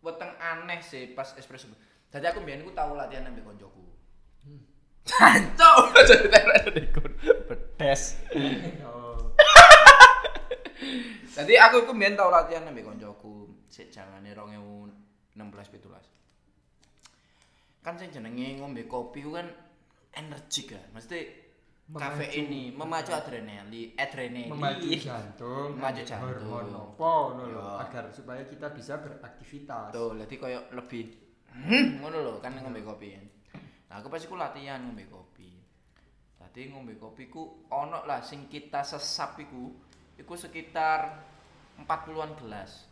weteng 0.00 0.30
aneh 0.38 0.78
sih 0.78 1.10
pas 1.10 1.34
espresso. 1.34 1.66
Jadi 2.14 2.22
aku 2.24 2.38
mbiyen 2.38 2.62
ku 2.62 2.70
tau 2.70 2.94
latihan 2.94 3.26
ambek 3.26 3.42
koncoku. 3.42 3.82
Hmm. 4.46 4.62
Cancok 5.10 5.90
jadi 6.06 6.38
terus 6.38 6.70
dikon 6.70 7.12
Jadi 11.30 11.54
aku 11.56 11.84
iku 11.84 11.92
mbiyen 11.92 12.16
tau 12.16 12.28
latihan 12.28 12.66
ambek 12.66 12.84
koncoku 12.84 13.48
sik 13.68 13.88
jangane 13.88 14.32
2016 14.32 14.90
17. 15.36 15.86
Kan 17.80 17.94
sing 17.96 18.08
jenenge 18.10 18.60
ngombe 18.60 18.84
kopi 18.84 19.22
ku 19.22 19.32
kan 19.32 19.48
energik 20.12 20.74
kan. 20.74 20.84
Mesti 20.92 21.18
kafe 21.90 22.26
ini 22.38 22.70
memacu 22.70 23.10
adrenalin, 23.10 23.94
adrenalin. 23.98 24.50
memacu 24.52 24.88
jantung, 24.94 25.74
Memacu 25.74 26.02
jantung. 26.06 26.46
hormon 26.46 26.70
apa 26.70 27.12
ngono 27.34 27.46
Iya. 27.50 27.82
agar 27.82 28.04
supaya 28.14 28.42
kita 28.44 28.70
bisa 28.70 29.00
beraktivitas. 29.00 29.90
Tuh, 29.90 30.14
jadi 30.14 30.34
koyo 30.38 30.60
lebih 30.70 31.04
hmm, 31.50 31.98
ngono 31.98 32.16
lho 32.20 32.32
kan 32.38 32.54
ngombe 32.54 32.84
kopi. 32.84 33.16
Nah, 33.90 33.98
aku 33.98 34.06
pas 34.06 34.22
iku 34.22 34.38
latihan 34.38 34.78
ngombe 34.86 35.02
kopi. 35.10 35.50
Tadi 36.38 36.70
ngombe 36.70 36.94
kopi 36.94 37.26
ku 37.26 37.66
ono 37.68 38.06
lah 38.06 38.22
sing 38.22 38.46
kita 38.46 38.86
sesap 38.86 39.40
iku 39.42 39.74
iku 40.20 40.36
sekitar 40.36 41.24
40-an 41.80 42.36
gelas. 42.36 42.86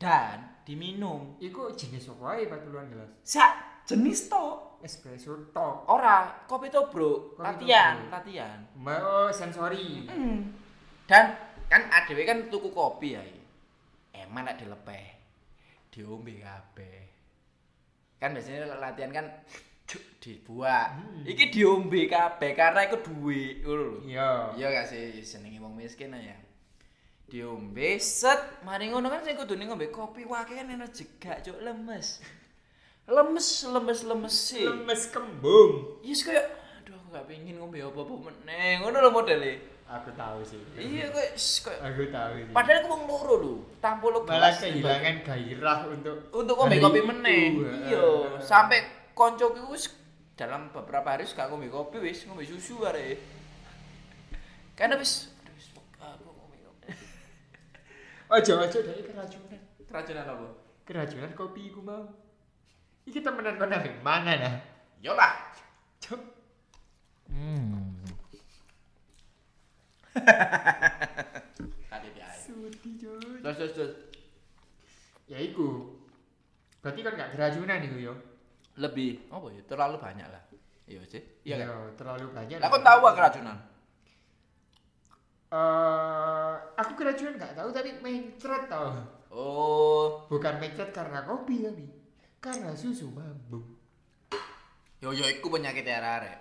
Dan 0.00 0.62
diminum 0.64 1.36
Iku 1.36 1.74
jenis 1.76 2.08
apa 2.08 2.38
ae 2.38 2.48
40-an 2.48 2.86
gelas? 2.88 3.10
sak 3.20 3.84
jenis 3.84 4.30
to. 4.30 4.46
Espresso 4.80 5.52
tok. 5.52 5.84
Ora, 5.92 6.46
kopi 6.48 6.72
to, 6.72 6.88
Bro. 6.88 7.36
Kopi 7.36 7.44
latihan, 7.44 8.00
to, 8.00 8.00
Bro. 8.00 8.12
latihan. 8.16 8.58
Oh, 9.04 9.28
sensori. 9.28 10.08
Hmm. 10.08 10.56
Dan 11.04 11.36
kan 11.68 11.84
adewe 11.92 12.24
kan 12.24 12.48
tuku 12.48 12.72
kopi 12.72 13.12
ya. 13.12 13.20
Eman 14.16 14.48
nek 14.48 14.56
dilepeh. 14.56 15.04
Diombe 15.92 16.32
kabeh. 16.40 16.98
Kan 18.16 18.32
biasanya 18.32 18.72
latihan 18.80 19.12
kan 19.12 19.26
dibuat. 20.24 20.96
Hmm. 20.96 21.28
Iki 21.28 21.52
diombe 21.52 22.08
kabeh 22.08 22.56
karena 22.56 22.88
iku 22.88 23.04
ngono 23.04 23.68
lho. 23.68 23.92
Iya. 24.08 24.56
Iya 24.56 24.66
gak 24.80 24.86
sih 24.88 25.20
jenenge 25.20 25.60
wong 25.60 25.76
miskin 25.76 26.16
ya. 26.16 26.40
Diombe 27.30 28.02
set, 28.02 28.60
mari 28.66 28.90
ngono 28.90 29.06
kan 29.06 29.22
sing 29.22 29.38
kudune 29.38 29.62
ngombe 29.62 29.86
kopi 29.94 30.26
wae 30.26 30.42
kan 30.42 30.66
energi 30.66 31.06
gak 31.22 31.46
cuk 31.46 31.62
lemes. 31.62 32.18
Lemes, 33.06 33.48
lemes, 33.70 34.00
lemes 34.02 34.34
sih. 34.34 34.66
Lemes 34.66 35.06
kembung. 35.14 36.02
Yes 36.02 36.26
kayak 36.26 36.46
aduh 36.82 36.98
aku 36.98 37.06
gak 37.14 37.26
pengen 37.30 37.62
ngombe 37.62 37.78
apa-apa 37.82 38.14
meneh. 38.30 38.82
Ngono 38.82 38.96
lho 38.98 39.10
modele. 39.14 39.52
Aku 39.90 40.10
tahu 40.14 40.42
sih. 40.46 40.58
Iya 40.78 41.10
kayak 41.10 41.34
kayak 41.34 41.80
Aku 41.82 42.02
tahu 42.14 42.32
sih. 42.38 42.54
padahal 42.54 42.78
aku 42.82 42.88
wong 42.94 43.02
loro 43.10 43.34
lho. 43.42 43.54
Tampol 43.82 44.10
lo 44.14 44.20
malah 44.26 44.54
kehilangan 44.54 45.16
gairah 45.26 45.78
untuk 45.90 46.30
untuk 46.30 46.54
ngombe 46.54 46.78
kopi 46.78 47.00
meneh. 47.02 47.44
Heeh. 47.58 47.94
Iya, 47.94 48.06
sampai 48.38 49.10
koncoku 49.14 49.70
wis 49.74 49.90
dalam 50.38 50.70
beberapa 50.70 51.14
hari 51.14 51.26
gak 51.26 51.50
ngombe 51.50 51.66
kopi 51.70 51.98
wis 52.02 52.26
ngombe 52.26 52.46
susu 52.46 52.82
arek. 52.86 53.18
Karena 54.78 54.94
wis 54.94 55.30
aduh, 55.42 55.54
wis 55.58 55.66
aku 55.98 56.30
ngombe 56.30 56.58
kopi. 56.62 56.86
Ojo 58.30 58.62
ojo 58.62 58.78
dari 58.86 59.02
keracunan. 59.02 59.58
Keracunan 59.90 60.22
apa? 60.22 60.46
Keracunan 60.86 61.34
kopi 61.34 61.74
iku 61.74 61.82
mau. 61.82 62.06
Iki 63.02 63.26
temenan 63.26 63.58
kon 63.58 63.66
nang 63.66 63.82
mangan 64.06 64.38
ah. 64.46 64.54
Yo 65.02 65.18
lah. 65.18 65.50
Cuk. 65.98 66.22
Hmm. 67.26 67.98
Dia. 72.14 72.28
Sudi 72.38 72.90
cuy. 73.02 73.42
Terus 73.42 73.56
terus 73.58 73.72
terus. 73.74 73.92
Ya 75.26 75.42
iku. 75.42 75.98
Berarti 76.86 77.02
kan 77.02 77.18
gak 77.18 77.34
keracunan 77.34 77.82
iku 77.82 77.98
yo. 77.98 78.14
Lebih 78.78 79.26
apa 79.26 79.46
ya? 79.50 79.62
Terlalu 79.66 79.96
banyak 79.98 80.26
lah. 80.30 80.42
Iya 80.86 81.02
sih. 81.02 81.22
Iya 81.42 81.66
kan? 81.66 81.98
terlalu 81.98 82.30
banyak. 82.30 82.62
Lah 82.62 82.70
kok 82.70 82.82
tahu 82.86 83.00
aku 83.10 83.18
keracunan? 83.18 83.58
Eh, 85.50 86.54
aku 86.78 86.94
keracunan 86.94 87.34
gak 87.34 87.58
tahu 87.58 87.74
tapi 87.74 87.90
mencret 87.98 88.70
tau. 88.70 88.94
Oh, 89.34 90.22
Bukan 90.30 90.62
mencret 90.62 90.94
karena 90.94 91.26
kopi 91.26 91.66
tapi 91.66 91.86
karena 92.38 92.70
susu 92.72 93.10
mabuk. 93.10 93.66
yo 95.02 95.10
yo 95.10 95.26
iku 95.26 95.50
penyakit 95.50 95.82
arek-arek. 95.82 96.38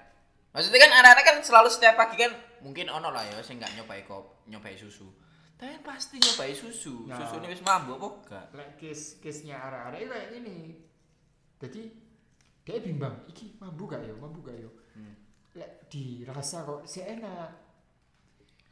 Maksudnya 0.53 0.79
kan 0.85 0.91
arek-arek 1.01 1.25
kan 1.25 1.37
selalu 1.41 1.73
setiap 1.73 1.95
pagi 1.97 2.21
kan 2.21 2.31
mungkin 2.61 2.91
ono 2.91 3.09
lah 3.09 3.25
ya 3.25 3.41
sing 3.41 3.57
gak 3.57 3.73
nyobai 3.73 4.05
kop, 4.05 4.45
nyobai 4.45 4.77
susu. 4.77 5.09
Tapi 5.57 5.79
kan 5.79 5.95
pasti 5.95 6.21
nyobai 6.21 6.53
susu. 6.53 7.09
Nah. 7.09 7.17
Susu 7.17 7.41
ini 7.41 7.49
wis 7.49 7.65
mabuk 7.65 7.97
apa 7.97 8.09
gak? 8.29 8.45
Lek 8.53 8.69
case 8.77 9.17
case 9.17 9.41
nya 9.41 9.57
arah-arah 9.57 9.97
kayak 9.97 10.37
gini. 10.37 10.77
Jadi 11.57 11.81
dia 12.61 12.77
bimbang, 12.77 13.25
iki 13.25 13.57
mambu 13.57 13.89
gak 13.89 14.05
yo, 14.05 14.13
mambu 14.21 14.45
gak 14.45 14.59
yo. 14.59 14.69
Hmm. 14.93 15.17
Lek 15.57 15.89
dirasa 15.89 16.61
kok 16.61 16.85
si 16.85 17.01
enak 17.01 17.68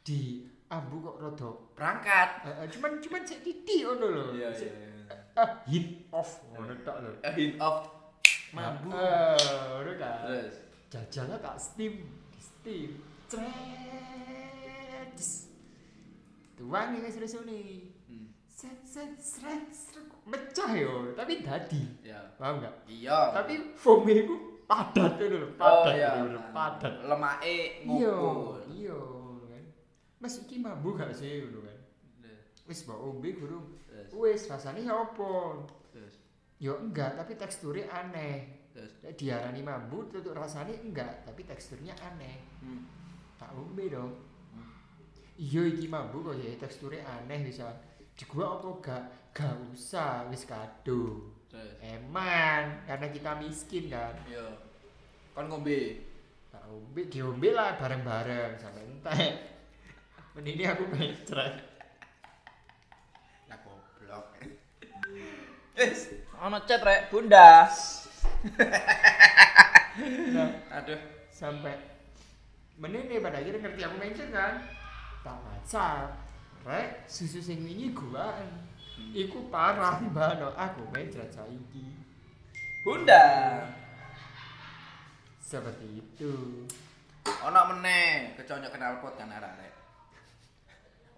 di 0.08 0.40
ambu 0.66 0.96
kok 1.02 1.16
rada 1.20 1.50
Berangkat. 1.74 2.28
eh, 2.42 2.54
eh, 2.58 2.68
cuman 2.70 2.96
cuman 2.96 3.20
sik 3.22 3.40
titik 3.42 3.84
ngono 3.84 4.06
lho 4.08 4.24
Iya, 4.32 4.48
Sik, 4.50 4.72
iya. 4.72 4.88
ah, 5.34 5.50
hint 5.64 6.08
off 6.10 6.40
ngono 6.48 6.72
tok 6.80 6.96
lho 6.98 7.10
A 7.20 7.30
hint 7.30 7.54
of 7.58 7.76
mambu. 8.50 8.88
eh 8.90 9.36
ngono 9.68 9.92
kan 9.94 10.16
Terus. 10.24 10.54
jajalnya 10.88 11.36
tak 11.38 11.56
steam 11.58 11.92
di 12.26 12.40
steam 12.40 12.90
cret 13.28 15.18
tuang 16.54 16.88
ya 16.90 17.00
guys 17.00 17.18
resone 17.18 17.60
Hmm. 18.08 18.32
set 18.48 18.80
set 18.82 19.12
seret 19.14 19.68
seret 19.68 20.08
mecah 20.24 20.70
yo 20.72 21.12
tapi 21.12 21.40
dadi 21.40 21.84
Ya. 22.02 22.16
paham 22.34 22.58
nggak 22.58 22.74
Iya. 22.88 23.36
tapi 23.36 23.76
foamnya 23.76 24.24
itu 24.24 24.34
padat 24.64 25.16
itu 25.16 25.28
lho 25.30 25.46
oh 25.46 25.52
padat 25.54 25.92
iya. 25.94 26.08
bener-bener 26.18 26.44
padat 26.50 26.94
Lemake 27.04 27.56
iya 27.78 28.12
ngumpul. 28.16 28.56
iya 28.66 28.96
kan 28.96 29.17
mas 30.18 30.34
iki 30.42 30.58
mambu 30.58 30.98
gak 30.98 31.14
sih 31.14 31.46
ngono 31.46 31.62
kan? 31.66 31.78
Wis 32.68 32.84
mbok 32.84 33.00
ombe 33.00 33.32
gurung 33.32 33.66
Terus. 33.88 34.12
wis 34.12 34.42
rasane 34.50 34.84
ya 34.84 34.92
apa? 34.92 35.64
Terus. 35.94 36.14
ya 36.58 36.74
enggak 36.76 37.16
tapi 37.16 37.38
teksturnya 37.38 37.88
aneh. 37.88 38.68
Terus. 38.74 38.92
Diarani 39.16 39.62
mambu 39.64 40.10
tutup 40.10 40.36
rasanya 40.36 40.74
enggak 40.82 41.24
tapi 41.24 41.46
teksturnya 41.46 41.94
aneh. 42.02 42.38
Hmm. 42.60 42.84
tak 43.38 43.54
ombe 43.54 43.86
dong 43.86 44.12
iya 45.38 45.62
iki 45.70 45.86
mambu 45.86 46.26
kok 46.26 46.36
ya 46.36 46.50
teksturnya 46.58 47.06
aneh 47.06 47.46
bisa. 47.46 47.70
Gua 48.26 48.58
apa 48.58 48.68
gak? 48.82 49.04
Gak 49.30 49.54
usah 49.70 50.26
wis 50.26 50.42
kado. 50.42 51.30
Eman 51.78 52.82
karena 52.82 53.06
kita 53.14 53.38
miskin 53.38 53.86
kan. 53.86 54.12
Iya. 54.26 54.58
Kon 55.32 55.46
ngombe. 55.46 56.04
tak 56.48 56.64
ombe 56.64 57.06
diombe 57.12 57.52
lah 57.52 57.76
bareng-bareng 57.76 58.56
sampai 58.56 58.88
entek 58.88 59.32
ini 60.44 60.64
aku 60.66 60.84
mencret 60.92 61.54
Lah 63.48 63.58
goblok. 63.64 64.26
Wis, 65.78 66.12
ono 66.38 66.58
chat 66.68 66.82
rek, 66.84 67.08
Bunda. 67.10 67.66
nah, 70.34 70.50
Aduh. 70.78 71.00
sampai 71.34 71.74
menene 72.78 73.18
pada 73.22 73.38
akhirnya 73.42 73.62
ngerti 73.62 73.82
aku 73.82 73.96
mencret 73.98 74.30
kan 74.30 74.62
tak 75.26 75.38
whatsapp 75.42 76.14
rek 76.66 77.06
susu 77.10 77.42
sing 77.42 77.62
wingi 77.62 77.90
gua 77.94 78.38
iku 79.14 79.46
parah 79.50 79.98
mbak 79.98 80.54
aku 80.54 80.82
mencret 80.94 81.30
saiki 81.30 81.94
Bunda. 82.86 83.26
seperti 85.42 86.02
itu 86.02 86.66
Ono 87.28 87.60
meneh 87.70 88.34
keconyok 88.34 88.72
kenal 88.72 88.98
pot 89.04 89.14
kan 89.14 89.30
arek. 89.30 89.77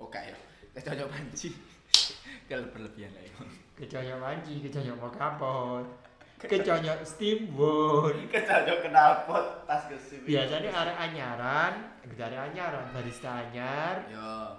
Oke 0.01 0.19
ya. 0.19 0.37
Keconyok 0.73 1.09
panci. 1.09 1.49
Kel 2.49 2.67
berlebihan 2.69 3.13
lah 3.13 3.23
itu. 3.23 3.45
keconyok 3.81 4.19
manci 4.19 4.61
keconyok 4.61 4.97
mau 4.99 5.09
kapot 5.09 5.87
keconyok 6.37 7.01
steamboat 7.01 8.13
Keconyok 8.29 8.79
kenal 8.85 9.25
pot 9.25 9.65
tas 9.65 9.89
ke 9.89 9.97
sini. 9.97 10.25
biasanya 10.29 10.69
arek 10.69 10.97
anyaran 11.01 11.73
dari 12.13 12.37
anyaran 12.37 12.93
barista 12.93 13.41
anyar 13.41 14.05
Yo. 14.05 14.53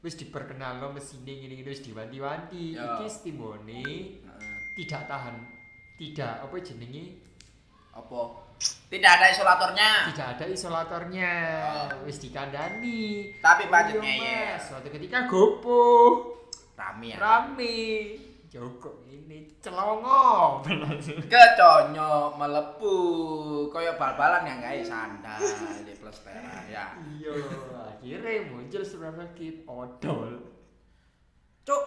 wis 0.00 0.16
diperkenal 0.16 0.80
lo 0.80 0.88
mesin 0.90 1.20
ini 1.24 1.44
ini 1.44 1.60
wis 1.60 1.80
diwanti-wanti 1.80 2.72
iki 2.72 3.04
steamone 3.06 3.84
Heeh. 4.24 4.56
tidak 4.80 5.04
tahan 5.04 5.36
tidak 5.96 6.40
apa 6.40 6.56
jenenge 6.58 7.20
Apa? 7.92 8.43
Tidak 8.94 9.10
ada 9.10 9.26
isolatornya. 9.26 9.90
tidak 10.14 10.28
ada 10.38 10.44
isolatornya 10.46 11.32
Oh. 11.64 12.06
wis 12.06 12.18
dikandani 12.18 13.34
Tapi 13.36 13.66
pancet 13.66 13.98
Iya, 13.98 14.02
ngeyel. 14.02 14.54
Mas. 14.54 14.62
suatu 14.64 14.88
ketika 14.88 15.26
gopo 15.26 15.82
Rame 16.74 17.10
ya. 17.10 17.18
rame 17.18 17.78
Joko 18.46 19.02
ini 19.04 19.50
celongo 19.58 20.62
Keconyok 21.32 22.38
melepu 22.38 22.94
koyo 23.66 23.98
bal-balan 23.98 24.46
yang 24.46 24.62
gawe 24.62 24.78
sandal 24.80 25.42
di 25.82 25.94
plestera 25.94 26.62
ya. 26.70 26.94
iya 27.12 27.34
akhirnya 27.90 28.46
muncul 28.46 28.82
kit 29.34 29.66
odol 29.66 30.38
Cuk. 31.64 31.82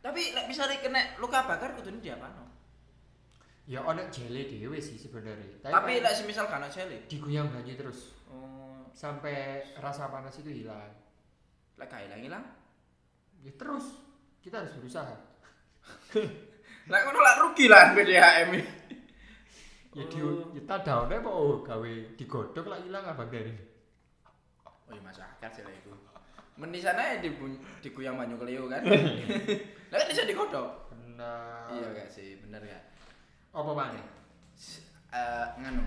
Tapi 0.00 0.32
lek 0.32 0.46
bisa 0.46 0.64
kena 0.78 1.18
luka 1.18 1.44
bakar 1.44 1.74
kudune 1.74 1.98
diapano? 1.98 2.48
Ya 3.64 3.78
ono 3.80 4.02
jele 4.10 4.44
dewe 4.44 4.78
sih 4.78 4.98
sebenarnya 4.98 5.62
Tapi 5.62 5.70
kan 5.96 6.02
lek 6.02 6.14
semisal 6.14 6.46
kan 6.46 6.66
jeli. 6.66 6.98
diguyang 7.06 7.46
banyu 7.48 7.74
terus 7.74 8.18
Oh, 8.26 8.88
sampai 8.90 9.60
rasa 9.76 10.08
panas 10.08 10.34
itu 10.36 10.64
hilang 10.64 10.90
lek 11.76 11.86
gak 11.86 12.06
ilang-ilang. 12.06 12.42
ya 13.40 13.52
terus 13.54 14.02
kita 14.38 14.58
harus 14.58 14.74
berusaha 14.76 15.14
Lek 16.90 17.00
ngono 17.00 17.18
lek 17.18 17.36
rugi 17.38 17.66
lah 17.66 17.94
PDHM 17.94 18.50
ya 19.98 20.04
di 20.08 20.18
Oh. 20.18 20.48
kita 20.50 20.74
daunnya 20.80 21.20
apa 21.20 21.30
oh 21.30 21.60
gawe 21.60 21.92
digodok 22.16 22.66
lah 22.66 22.78
hilang 22.80 23.04
abang 23.04 23.28
dari 23.28 23.54
Oh 24.88 24.90
iya 24.90 25.00
masuk 25.00 25.22
akal 25.22 25.50
sih 25.52 25.62
lah 25.62 25.70
itu. 25.70 25.92
Menisana 26.52 27.14
ya 27.14 27.16
di 27.18 27.30
diguyang 27.80 28.12
banyu 28.14 28.36
kelio 28.36 28.68
kan. 28.68 28.82
Lah 28.84 29.96
kan 29.96 30.06
bisa 30.06 30.24
digodok. 30.24 30.90
benar 30.92 31.72
Iya 31.72 31.86
gak 31.94 32.08
sih, 32.08 32.36
bener 32.40 32.60
gak? 32.60 32.82
Apa 33.52 33.72
mana 33.76 34.02
Eh 35.12 35.46
nganu. 35.60 35.84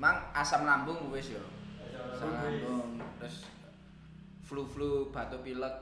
Mang 0.00 0.32
asam 0.32 0.64
lambung 0.64 1.12
wis 1.12 1.36
yo. 1.36 1.44
Asam 1.92 2.32
lambung 2.32 2.96
terus 3.20 3.44
flu-flu, 4.40 5.12
batuk 5.12 5.44
pilek. 5.44 5.76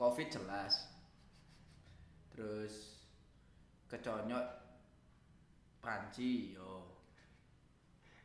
Covid 0.00 0.28
jelas. 0.32 0.88
Terus 2.32 3.04
keconyok 3.92 4.46
panci 5.84 6.56
yo. 6.56 6.88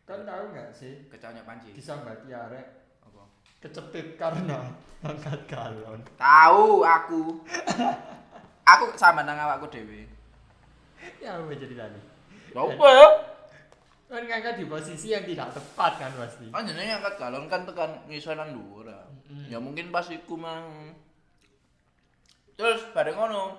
kan 0.10 0.26
tahu 0.26 0.50
nggak 0.50 0.74
sih 0.74 1.06
Keconyok 1.06 1.46
panci. 1.46 1.70
disambati 1.70 2.34
arek 2.34 2.66
Apa? 3.06 3.30
kecetit 3.62 4.18
karena 4.18 4.66
angkat 5.06 5.46
galon 5.46 6.02
Tahu 6.18 6.82
aku. 6.82 7.46
aku 8.74 8.86
sama 8.98 9.22
nang 9.22 9.38
awakku 9.38 9.70
dhewe. 9.70 10.10
Ya 11.20 11.32
apa 11.38 11.52
jadi 11.52 11.76
tadi 11.76 12.00
apa 12.50 12.88
ya? 12.88 13.08
kan 14.10 14.26
ngangkat 14.26 14.58
di 14.58 14.66
posisi 14.66 15.14
yang 15.14 15.22
tidak 15.22 15.54
tepat 15.54 16.02
kan 16.02 16.10
pasti 16.18 16.50
Kan 16.50 16.66
jenenge 16.66 16.98
angkat 16.98 17.16
galon 17.22 17.46
kan 17.46 17.62
tekan 17.62 18.02
ngisor 18.10 18.34
nang 18.34 18.58
dhuwur. 18.58 18.90
ah. 18.90 19.06
Mm. 19.30 19.46
Ya 19.54 19.62
mungkin 19.62 19.94
pas 19.94 20.10
iku 20.10 20.34
mang. 20.34 20.98
Terus 22.58 22.90
bareng 22.90 23.14
ngono. 23.14 23.54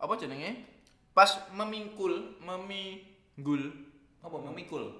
Apa 0.00 0.16
jenenge? 0.16 0.64
Pas 1.12 1.28
memingkul, 1.52 2.40
meminggul. 2.40 3.68
Apa 4.24 4.36
memikul? 4.48 4.96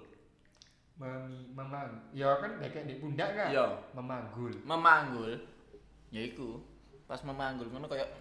Memi, 1.00 1.48
memang 1.56 2.12
ya 2.12 2.36
kan 2.40 2.60
kayak 2.60 2.84
di 2.88 3.00
pundak 3.00 3.32
kan 3.32 3.48
Iya. 3.52 3.80
memanggul 3.96 4.52
Memanggul. 4.60 5.32
Ya 6.12 6.20
iku. 6.20 6.60
Pas 7.08 7.24
memanggul 7.24 7.72
ngono 7.72 7.88
kayak 7.88 8.12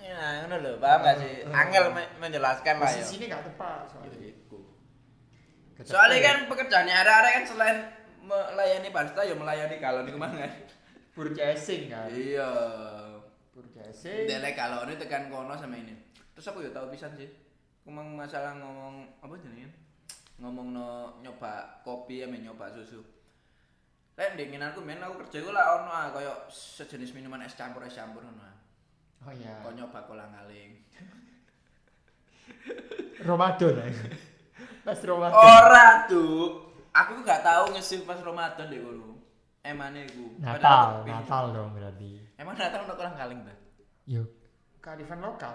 ya 0.00 0.18
ngono 0.42 0.56
lho, 0.58 0.72
paham 0.76 1.00
gak 1.00 1.16
sih? 1.20 1.32
Eh. 1.44 1.52
Angel 1.52 1.84
me- 1.92 2.12
menjelaskan 2.18 2.74
lah 2.76 2.88
ya. 2.88 2.98
posisinya 2.98 3.26
nggak 3.30 3.44
tepat 3.52 3.80
Ya 3.80 3.90
soalnya 3.92 4.28
iku. 4.28 4.58
Kecepet. 5.76 5.90
Soalnya 5.92 6.18
kan 6.20 6.36
pekerjaannya 6.48 6.94
ada-ada 6.96 7.28
kan 7.30 7.44
selain 7.44 7.78
melayani 8.20 8.88
barista 8.88 9.20
ya 9.22 9.34
melayani 9.34 9.76
galon 9.76 10.08
iku 10.08 10.18
mangan. 10.18 10.50
purchasing 11.16 11.90
kan 11.90 12.08
Iya. 12.08 12.48
purchasing 13.50 14.24
Delek 14.24 14.54
kalau 14.54 14.86
ini 14.86 14.96
tekan 14.96 15.28
kono 15.28 15.52
sama 15.54 15.76
ini. 15.76 15.92
Terus 16.32 16.48
aku 16.48 16.64
ya 16.64 16.70
tahu 16.70 16.88
pisan 16.88 17.12
sih. 17.12 17.28
Kumang 17.80 18.12
masalah 18.12 18.56
ngomong 18.56 19.08
apa 19.20 19.34
jenenge? 19.40 19.68
Ngomong 20.40 20.72
no 20.72 20.88
nyoba 21.20 21.80
kopi 21.82 22.22
ya 22.22 22.26
nyoba 22.26 22.72
susu. 22.72 23.00
Lek 24.16 24.36
dinginanku 24.36 24.80
men 24.80 25.00
aku 25.00 25.24
kerja 25.24 25.40
ku 25.40 25.50
lah 25.52 25.80
ono 25.80 25.90
ah 25.90 26.06
koyo 26.12 26.32
sejenis 26.48 27.12
minuman 27.12 27.40
es 27.40 27.56
campur 27.56 27.84
es 27.84 27.92
campur 27.92 28.20
ono. 28.20 28.59
Oh 29.20 29.32
ya 29.32 29.52
Kok 29.60 29.72
nyoba 29.74 29.98
kolang 30.04 30.30
kaling. 30.30 30.70
Ramadan 33.20 33.74
ya 33.76 33.84
pas 34.80 34.98
Ramadan 34.98 35.36
Ora 35.36 35.86
tuh. 36.06 36.66
Aku 36.90 37.22
gak 37.22 37.40
tahu 37.40 37.72
ngesil 37.72 38.02
pas 38.02 38.18
Ramadan 38.18 38.66
deh 38.66 38.78
kono. 38.78 39.16
Emane 39.60 40.04
iku. 40.04 40.36
Padahal 40.40 41.04
Natal 41.04 41.06
Natal 41.06 41.44
dong 41.52 41.70
berarti 41.70 42.10
Emang 42.34 42.56
Natal 42.56 42.82
ono 42.82 42.94
kolang 42.94 43.14
kaling 43.14 43.40
ta? 43.42 43.54
yuk 44.04 44.26
kearifan 44.80 45.20
lokal 45.20 45.54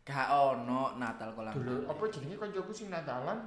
Gak 0.00 0.26
ono 0.30 0.94
Natal 0.96 1.34
kolang 1.34 1.52
dulu 1.52 1.82
kaling. 1.82 1.90
apa 1.90 2.02
jenenge 2.08 2.36
koncoku 2.36 2.70
sing 2.70 2.88
Natalan 2.88 3.38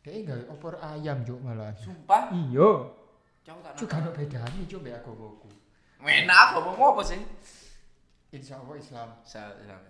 dia 0.00 0.16
nggak 0.18 0.48
opor 0.48 0.78
ayam 0.78 1.20
juk 1.20 1.36
malah 1.40 1.72
Sumpah, 1.74 2.32
iya 2.32 2.68
tak 3.42 3.72
juga 3.76 3.94
ada 3.98 4.10
bedanya 4.10 4.62
juk 4.64 4.80
mbak 4.80 5.00
aku 5.00 5.10
aku 5.12 5.48
Enak 6.00 6.44
ngomong 6.54 6.94
apa 6.94 7.02
sih? 7.02 7.18
Insya 8.30 8.58
Allah 8.58 8.76
Islam 8.78 9.08
Sa- 9.22 9.58
Islam. 9.58 9.82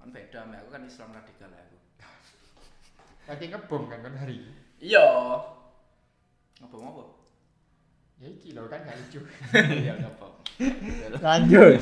Kan 0.00 0.08
beda, 0.10 0.48
Mbak. 0.48 0.58
aku 0.64 0.70
kan 0.72 0.82
Islam 0.82 1.08
radikal 1.12 1.50
ya 1.50 1.60
aku. 1.60 1.78
lagi 3.28 3.46
ngebom 3.46 3.82
kan 3.86 4.00
kan 4.02 4.14
hari 4.16 4.34
ini. 4.42 4.52
Iya. 4.80 5.06
Ngopo-ngopo? 6.58 7.02
Ya 8.18 8.26
iki 8.26 8.52
lho 8.52 8.66
kan 8.66 8.82
gak 8.82 8.96
lucu. 8.98 9.20
Iya 9.84 9.92
ngopo. 10.02 10.42
Lanjut. 11.22 11.78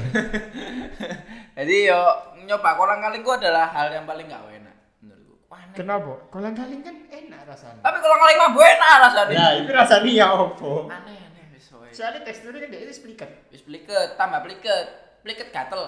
Jadi 1.58 1.76
yo 1.88 2.00
nyoba 2.44 2.70
kolang 2.76 3.00
kaling 3.00 3.22
ku 3.24 3.32
adalah 3.32 3.70
hal 3.72 3.88
yang 3.90 4.04
paling 4.04 4.28
gak 4.28 4.44
enak 4.44 4.76
menurutku. 5.00 5.34
Wah, 5.48 5.64
aneh. 5.64 5.74
Kenapa? 5.74 6.12
Kolang 6.28 6.54
kaling 6.54 6.82
kan 6.84 6.96
enak 7.08 7.40
rasanya. 7.48 7.80
Tapi 7.80 7.96
kolang 7.98 8.20
kaling 8.20 8.38
mah 8.38 8.50
enak 8.52 8.94
rasanya. 9.08 9.34
Ya, 9.34 9.46
itu 9.56 9.70
rasanya 9.72 10.10
ya 10.12 10.28
opo. 10.30 10.86
Aneh 10.92 11.16
aneh 11.16 11.44
wis. 11.54 11.64
Soalnya 11.96 12.20
teksturnya 12.28 12.60
kan 12.60 12.70
dia 12.70 12.80
itu 12.84 12.92
spliket. 12.92 13.30
Wis 13.48 13.62
pliket, 13.64 14.20
tambah 14.20 14.44
pliket. 14.44 15.07
Pliket 15.22 15.48
gatel. 15.50 15.82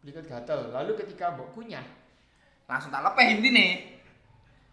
Spliket 0.00 0.26
gatel. 0.26 0.72
Lalu 0.72 0.92
ketika 1.00 1.32
mbok 1.34 1.52
kunyah, 1.54 1.84
Langsung 2.70 2.88
tak 2.88 3.04
lepeh 3.04 3.26
intine. 3.36 3.66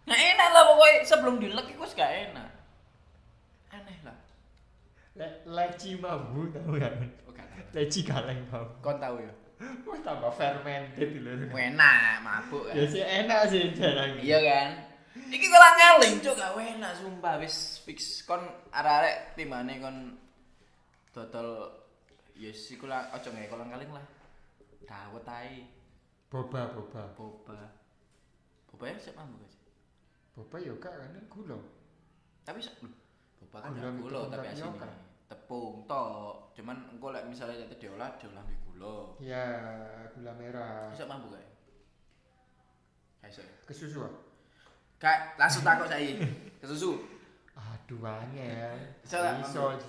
Nggak 0.08 0.22
enak 0.34 0.48
lah 0.56 0.64
pokoknya 0.74 0.98
sebelum 1.06 1.36
dilek 1.38 1.68
iku 1.70 1.86
wis 1.86 1.94
gak 1.94 2.10
enak. 2.32 2.50
Aneh 3.76 3.98
lah. 4.02 4.18
le- 5.20 5.42
leci 5.46 6.00
mambu 6.00 6.48
tahu 6.50 6.80
kan? 6.80 6.96
Oh, 7.28 7.32
gak 7.36 7.46
tahu. 7.52 7.62
Leci 7.76 8.02
kaleng 8.08 8.40
mambu. 8.50 8.74
Kon 8.82 8.98
tahu 8.98 9.20
ya? 9.22 9.34
Wah 9.84 10.00
tambah 10.00 10.32
fermented 10.40 11.20
lho. 11.20 11.52
Enak, 11.52 12.24
mabuk 12.24 12.72
kan. 12.72 12.80
Ya 12.80 12.84
sih 12.88 13.04
enak 13.04 13.52
sih 13.52 13.76
jarang. 13.76 14.16
Iya 14.24 14.40
kan? 14.40 14.70
Iki 15.30 15.46
kolang 15.52 15.76
kaling 15.76 16.16
cuk 16.24 16.34
gak 16.40 16.56
enak 16.56 16.92
sumpah 16.98 17.36
wis 17.44 17.84
fix 17.84 18.24
kon 18.24 18.42
arek-arek 18.72 19.36
timbane 19.36 19.78
kon 19.84 20.16
dodol 21.12 21.68
ya 22.40 22.48
yes, 22.48 22.72
iku 22.72 22.88
lah 22.88 23.12
ojo 23.12 23.36
nggae 23.36 23.52
kolang 23.52 23.68
kaling 23.68 23.92
lah. 23.92 24.06
Dawet 24.88 25.28
ae 25.28 25.80
Boba 26.30 26.70
boba. 26.72 27.04
boba. 27.18 27.58
Boba 28.70 28.86
ya 28.86 28.96
sik 29.02 29.18
mambu 29.18 29.42
guys. 29.42 29.58
Boba 30.38 30.56
yo 30.62 30.78
gak 30.78 30.94
kan 30.94 31.18
gula. 31.26 31.58
Tapi 32.46 32.62
lho, 32.62 32.72
boba 33.42 33.58
kan 33.66 33.74
Gula 33.76 33.90
gula 33.98 34.20
tapi 34.30 34.48
asine 34.54 34.72
tepung 35.26 35.84
tok. 35.90 36.54
Cuman 36.54 36.78
engko 36.94 37.10
lek 37.10 37.26
misalnya 37.26 37.66
jatuh 37.66 37.78
diolah 37.82 38.14
diolah 38.22 38.46
mbek 38.46 38.60
gula. 38.70 39.18
Ya 39.18 39.46
gula 40.14 40.32
merah. 40.38 40.94
Iso 40.94 41.10
mambu 41.10 41.34
kae. 41.34 41.46
Gak 43.26 43.30
iso. 43.34 43.42
ya? 43.42 43.54
Ke 43.66 43.74
susu. 43.74 44.00
ah? 44.06 44.14
Kak, 45.02 45.36
langsung 45.42 45.66
takut 45.66 45.90
saya. 45.90 46.14
Ke 46.62 46.66
susu. 46.70 46.94
Aduh 47.58 48.06
angel. 48.06 48.78
Iso 49.02 49.18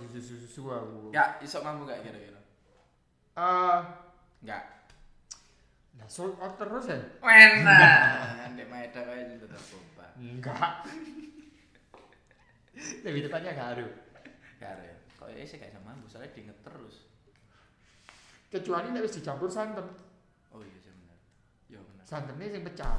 susu 0.09 0.35
susu 0.49 0.63
aku. 0.73 1.13
Ya, 1.13 1.37
iso 1.45 1.61
mambu 1.61 1.85
gak 1.85 2.01
kira-kira? 2.01 2.40
Ah, 3.39 3.81
Enggak. 4.43 4.65
nah 5.95 6.09
sold 6.09 6.35
out 6.41 6.57
terus 6.57 6.89
ya? 6.89 6.99
Enak. 7.21 8.55
Ndek 8.57 8.67
Maeda 8.69 9.01
kae 9.05 9.37
tetep 9.37 9.63
boba. 9.71 10.07
Enggak. 10.17 10.73
Lebih 13.05 13.29
tepatnya 13.29 13.53
garu. 13.53 13.89
Kare. 14.57 15.05
Kok 15.17 15.29
ya 15.31 15.45
sih 15.45 15.61
gak 15.61 15.73
sama 15.73 15.93
mambu, 15.93 16.09
soalnya 16.09 16.33
diinget 16.33 16.57
terus. 16.65 17.05
Kecuali 18.49 18.91
nek 18.91 19.05
wis 19.05 19.21
dicampur 19.21 19.47
santan. 19.47 19.87
Oh 20.51 20.65
iya 20.65 20.79
sih 20.81 20.91
bener. 20.91 21.19
Iya 21.69 21.81
bener. 21.85 22.05
Santannya 22.09 22.51
sing 22.51 22.63
pecah. 22.65 22.99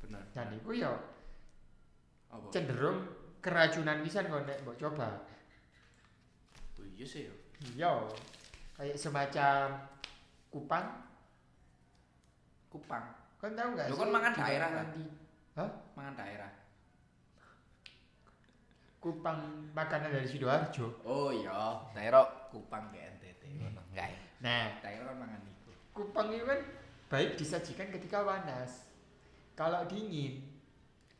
Bener. 0.00 0.22
Dan 0.32 0.54
iku 0.56 0.70
ya 0.72 0.94
Apa? 2.30 2.48
cenderung 2.50 3.04
keracunan 3.42 4.00
pisan 4.00 4.30
kok 4.30 4.46
nek 4.46 4.62
mbok 4.64 4.78
coba. 4.80 5.26
Oh 6.78 6.86
iya 6.86 7.04
sih 7.04 7.26
ya. 7.28 7.34
Iya. 7.76 7.92
Kayak 8.76 8.96
semacam 9.00 9.64
kupang. 10.52 10.86
Kupang. 12.68 13.04
Kan 13.40 13.52
tahu 13.56 13.68
enggak 13.72 13.86
Lho, 13.88 13.94
sih? 13.96 14.00
kan 14.04 14.10
mangan 14.12 14.32
di 14.32 14.40
daerah, 14.40 14.68
kan? 14.72 14.86
di 14.92 15.02
Hah? 15.56 15.70
Mangan 15.96 16.14
daerah. 16.16 16.50
Kupang 19.00 19.38
makanan 19.72 20.10
dari 20.10 20.26
Sidoarjo. 20.26 20.86
Oh 21.06 21.30
iya, 21.30 21.78
daerah 21.94 22.48
Kupang 22.50 22.90
ke 22.90 22.98
NTT. 22.98 23.42
Enggak 23.62 24.08
ya. 24.10 24.18
Nah, 24.42 24.64
Daerah 24.82 25.12
kan 25.12 25.16
mangan 25.16 25.40
iku. 25.40 25.70
kupang 25.96 26.28
itu 26.28 26.44
kan 26.44 26.60
baik 27.08 27.40
disajikan 27.40 27.88
ketika 27.88 28.20
panas. 28.20 28.84
Kalau 29.56 29.88
dingin 29.88 30.44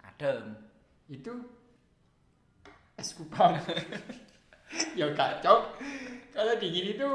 Adem. 0.05 0.53
itu 1.09 1.33
es 2.99 3.15
kupang. 3.15 3.57
ya 4.99 5.09
kacau. 5.15 5.73
Kalau 6.35 6.55
dingin 6.61 6.93
itu 6.93 7.09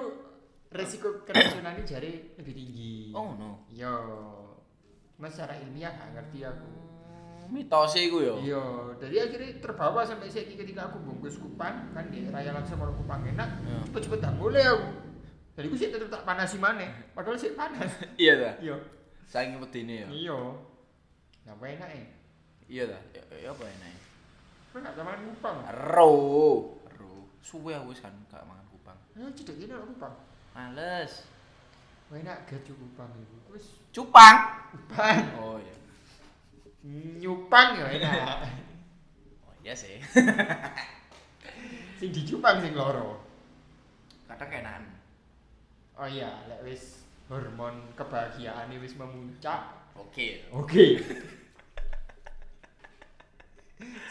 resiko 0.72 1.28
keracunannya 1.28 1.84
jari 1.84 2.32
lebih 2.40 2.54
tinggi. 2.56 2.96
Oh 3.12 3.36
no. 3.36 3.68
Yo. 3.76 3.96
Cuma 5.20 5.28
secara 5.28 5.60
ilmiah 5.60 5.92
gak 5.92 6.10
ngerti 6.18 6.48
aku. 6.48 6.72
Mitos 7.52 7.94
iku 8.00 8.24
yo. 8.24 8.40
Iya, 8.40 8.64
jadi 8.96 9.28
akhirnya 9.28 9.52
terbawa 9.60 10.08
sampai 10.08 10.32
saya 10.32 10.48
ketika 10.48 10.88
aku 10.88 11.04
bungkus 11.04 11.36
kupang 11.36 11.92
kan 11.92 12.08
di 12.08 12.24
raya 12.32 12.56
langsung 12.56 12.80
kalau 12.80 12.96
kupang 12.96 13.28
enak, 13.28 13.60
Iya. 13.68 13.92
cepet-cepet 13.92 14.20
tak 14.24 14.34
boleh 14.40 14.64
aku. 14.64 14.88
Jadi 15.60 15.66
aku 15.68 15.76
sih 15.76 15.92
tetep 15.92 16.08
tak 16.08 16.24
panasi 16.24 16.56
mana, 16.56 16.88
padahal 17.12 17.36
sih 17.36 17.52
panas. 17.52 17.92
Iya 18.24 18.34
ta. 18.40 18.52
Iya. 18.64 18.76
Saking 19.28 19.60
wedine 19.60 20.08
ya. 20.08 20.08
Iya. 20.08 20.40
Ngapa 21.44 21.66
enak 21.76 21.90
ya? 21.92 22.06
Iya 22.72 22.84
ta. 22.96 23.00
Ya 23.20 23.24
ya 23.36 23.50
apa 23.52 23.64
enak. 23.68 23.94
Kau 24.72 24.80
nggak 24.80 24.96
taman 24.96 25.20
kupang? 25.36 25.58
Ro. 25.92 26.12
Ro. 26.96 27.12
Suwe 27.44 27.76
aku 27.76 27.92
kan 28.00 28.16
gak 28.32 28.48
mangan 28.48 28.64
kupang. 28.72 28.96
Eh, 29.20 29.28
cedek 29.36 29.60
ini 29.60 29.76
kupang. 29.76 30.16
Males. 30.52 31.24
Wah 32.12 32.20
enak 32.20 32.44
gak 32.44 32.68
kupang 32.68 33.12
itu. 33.16 33.36
Terus 33.48 33.66
Cupang. 33.92 34.38
kupang, 34.72 35.20
Oh 35.40 35.60
iya. 35.60 35.76
nyupang 37.20 37.76
ya 37.80 37.86
enak. 37.88 38.20
Oh 39.48 39.54
iya 39.64 39.72
sih. 39.76 40.00
sing 42.00 42.10
dicupang 42.12 42.60
sing 42.60 42.76
loro. 42.76 43.20
Kadang 44.28 44.50
keenakan. 44.52 44.84
Oh 45.96 46.08
iya, 46.08 46.44
lek 46.48 46.64
wis 46.68 47.04
hormon 47.32 47.96
kebahagiaan 47.96 48.72
wis 48.80 48.96
memuncak. 49.00 49.92
Oke. 49.96 50.48
Oke. 50.52 51.00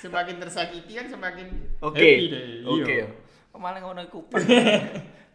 semakin 0.02 0.40
tersakiti 0.40 0.92
kan 0.96 1.06
semakin 1.06 1.46
happy 1.84 2.24
deh. 2.32 2.64
Oke. 2.64 2.96
Iya. 3.04 3.06
Kok 3.52 3.60
malah 3.60 3.80
ngono 3.84 4.02
kupang. 4.08 4.40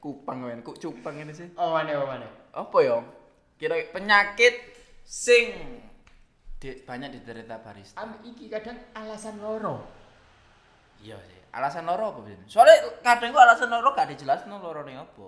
Kupang 0.06 0.46
men, 0.46 0.62
kok 0.62 0.78
cupang 0.78 1.18
ini 1.18 1.34
sih. 1.34 1.50
Oh 1.58 1.74
mana 1.74 1.98
oh 1.98 2.06
mana. 2.06 2.30
Apa 2.54 2.78
ya? 2.86 3.02
Kira 3.58 3.89
penyakit 3.89 4.54
sing 5.02 5.82
di, 6.62 6.78
banyak 6.86 7.10
diderita 7.18 7.58
barista. 7.58 7.98
Am 7.98 8.22
iki 8.22 8.46
kadang 8.46 8.78
alasan 8.94 9.41
loro. 9.41 9.82
Iya 11.02 11.18
sih. 11.26 11.41
Alasan 11.58 11.89
loro 11.89 12.13
apa 12.13 12.22
Bin? 12.22 12.38
Soalnya 12.46 13.02
kadang 13.02 13.34
kok 13.34 13.41
alasan 13.41 13.74
loro 13.74 13.98
gak 13.98 14.13
dijelasno 14.13 14.62
lorone 14.62 14.94
apa. 14.94 15.28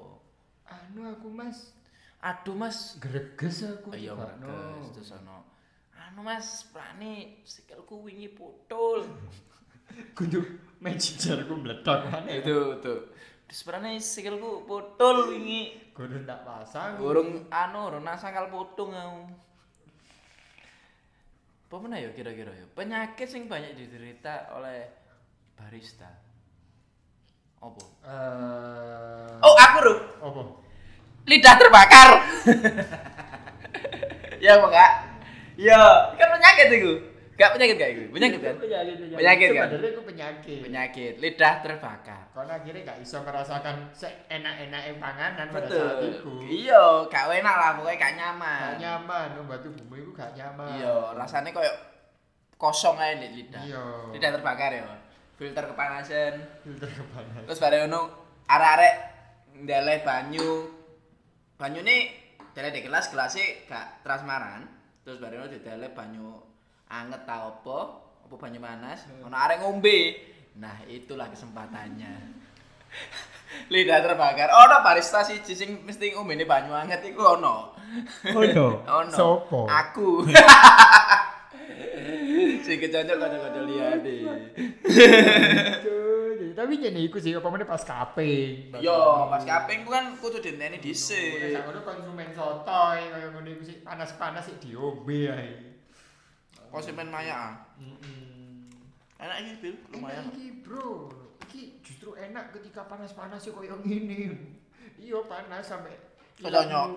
Anu 0.69 1.09
aku 1.09 1.33
mas 1.33 1.73
Aduh 2.17 2.57
Mas, 2.57 2.97
greges 2.97 3.61
aku. 3.61 3.93
iya 3.93 4.17
coba, 4.17 4.33
merges 4.41 4.89
terus 4.89 5.13
ono. 5.21 5.45
Anu 5.93 6.25
Mas, 6.25 6.65
prane 6.73 7.45
sikilku 7.45 8.01
wingi 8.01 8.33
putul. 8.33 9.05
Kudu 10.17 10.41
magic 10.81 11.21
jarku 11.21 11.53
meledak 11.53 12.05
mana. 12.09 12.25
itu 12.33 12.81
tuh. 12.81 13.13
Prane 13.47 13.99
sikilku 13.99 14.67
putul 14.67 15.31
wingi. 15.31 15.91
Kudu 15.95 16.27
ndak 16.27 16.43
pasang. 16.43 16.99
Urung 16.99 17.47
anu, 17.47 17.87
urung 17.87 18.03
nasakal 18.03 18.51
putung 18.51 18.91
aku. 18.91 19.23
Apa 21.67 21.75
mana 21.83 21.99
ya 21.99 22.11
kira-kira 22.15 22.51
ya? 22.51 22.67
Penyakit 22.75 23.27
sing 23.27 23.51
banyak 23.51 23.75
diderita 23.75 24.51
oleh 24.55 24.87
barista. 25.55 26.07
Apa? 27.59 27.83
Eh. 28.07 29.43
Oh, 29.43 29.55
aku 29.55 29.77
Ruh. 29.83 29.99
Apa? 30.23 30.41
lidah 31.27 31.55
terbakar. 31.59 32.09
ya 34.43 34.55
apa 34.55 34.67
kak? 34.71 34.91
Ya, 35.59 35.79
kan 36.15 36.27
penyakit 36.39 36.67
itu. 36.79 36.91
Gak 37.37 37.53
penyakit 37.53 37.75
gak 37.77 37.89
itu? 37.93 38.03
Penyakit 38.09 38.39
kan? 38.41 38.55
Penyakit, 38.57 38.95
penyakit. 38.97 39.17
Penyakit, 39.21 39.49
kan? 39.53 39.67
Sebenarnya 39.69 39.91
itu 39.93 40.01
penyakit. 40.01 40.59
Penyakit, 40.65 41.13
lidah 41.21 41.53
terbakar. 41.61 42.23
Karena 42.33 42.53
akhirnya 42.57 42.81
gak 42.81 42.99
bisa 43.05 43.17
merasakan 43.21 43.75
seenak-enak 43.93 44.81
panganan 44.97 45.45
pada 45.53 45.67
saat 45.69 46.01
Betul. 46.01 46.09
itu. 46.17 46.33
Iya, 46.65 47.05
gak 47.13 47.29
enak 47.29 47.55
lah, 47.61 47.69
pokoknya 47.77 47.97
gak 48.01 48.15
nyaman. 48.17 48.57
Gak 48.57 48.77
nyaman, 48.81 49.27
oh, 49.37 49.45
batu 49.45 49.69
bumbu 49.69 49.95
itu 50.01 50.11
gak 50.17 50.33
nyaman. 50.33 50.81
Iya, 50.81 50.95
rasanya 51.13 51.53
kayak 51.53 51.75
kosong 52.57 52.97
aja 52.97 53.21
di 53.21 53.29
lidah. 53.29 53.63
Iya. 53.69 53.85
Lidah 54.17 54.29
terbakar 54.33 54.71
ya. 54.73 54.85
Filter 55.37 55.63
kepanasan. 55.69 56.33
Filter 56.65 56.89
kepanas. 56.89 57.45
Terus 57.45 57.61
bareng 57.61 57.81
ngono 57.85 58.01
arek-arek 58.49 58.93
ndeleh 59.61 60.01
banyu. 60.01 60.73
Banyu 61.53 61.85
ini 61.85 62.09
dari 62.57 62.73
di 62.73 62.81
gelas 62.81 63.13
gelasnya 63.13 63.69
gak 63.69 64.01
transparan. 64.01 64.65
Terus 65.05 65.21
bareng 65.21 65.45
ngono 65.45 65.53
dideleh 65.53 65.93
banyu 65.93 66.56
anget 66.87 67.21
ta 67.27 67.47
apa? 67.47 67.79
Apa 68.27 68.35
banyu 68.35 68.59
panas? 68.59 69.07
Ono 69.23 69.35
arek 69.35 69.63
ngombe. 69.63 69.99
Nah, 70.57 70.83
itulah 70.89 71.29
kesempatannya. 71.29 72.11
Lidah 73.73 73.99
terbakar. 74.03 74.49
Ono 74.51 74.75
barista 74.83 75.23
siji 75.23 75.53
sing 75.55 75.69
mesti 75.83 76.11
ngombene 76.15 76.43
banyu 76.43 76.73
anget 76.75 77.03
iku 77.07 77.39
ono. 77.39 77.75
Oh 78.35 78.43
no. 78.43 78.67
Ono. 79.03 79.11
Sopo? 79.11 79.67
Aku. 79.67 80.23
sing 82.67 82.77
kecocok 82.83 83.15
kocok-kocok. 83.15 83.63
Cuy, 85.83 86.51
tapi 86.51 86.73
jadi 86.79 86.99
iku 86.99 87.17
sih 87.23 87.31
apa 87.31 87.47
pas 87.63 87.83
kaping. 87.83 88.75
Yo, 88.83 89.31
pas 89.31 89.43
kaping 89.43 89.87
kan 89.87 90.19
kudu 90.19 90.43
dinteni 90.43 90.83
dhisik. 90.83 91.55
sak 91.55 91.63
konsumen 91.87 92.27
sotoy 92.35 92.99
kaya 93.07 93.27
ngono 93.31 93.47
iku 93.55 93.63
sih 93.63 93.77
panas-panas 93.83 94.51
sih 94.51 94.55
diombe 94.59 95.31
ae. 95.31 95.76
Konsumen 96.71 97.09
maya. 97.09 97.35
ah. 97.35 97.53
Heeh. 97.79 98.37
Enak 99.17 99.57
Bil, 99.57 99.75
lumayan. 99.89 100.29
Enak 100.29 100.37
iki, 100.37 100.49
Bro. 100.61 101.09
Iki 101.49 101.81
justru 101.81 102.13
enak 102.13 102.53
ketika 102.53 102.85
panas-panas 102.85 103.41
sih 103.41 103.49
koyo 103.49 103.79
ngene. 103.81 104.35
Iya 104.97 105.21
panas 105.25 105.65
sampai 105.65 105.93
Koconyok. 106.37 106.89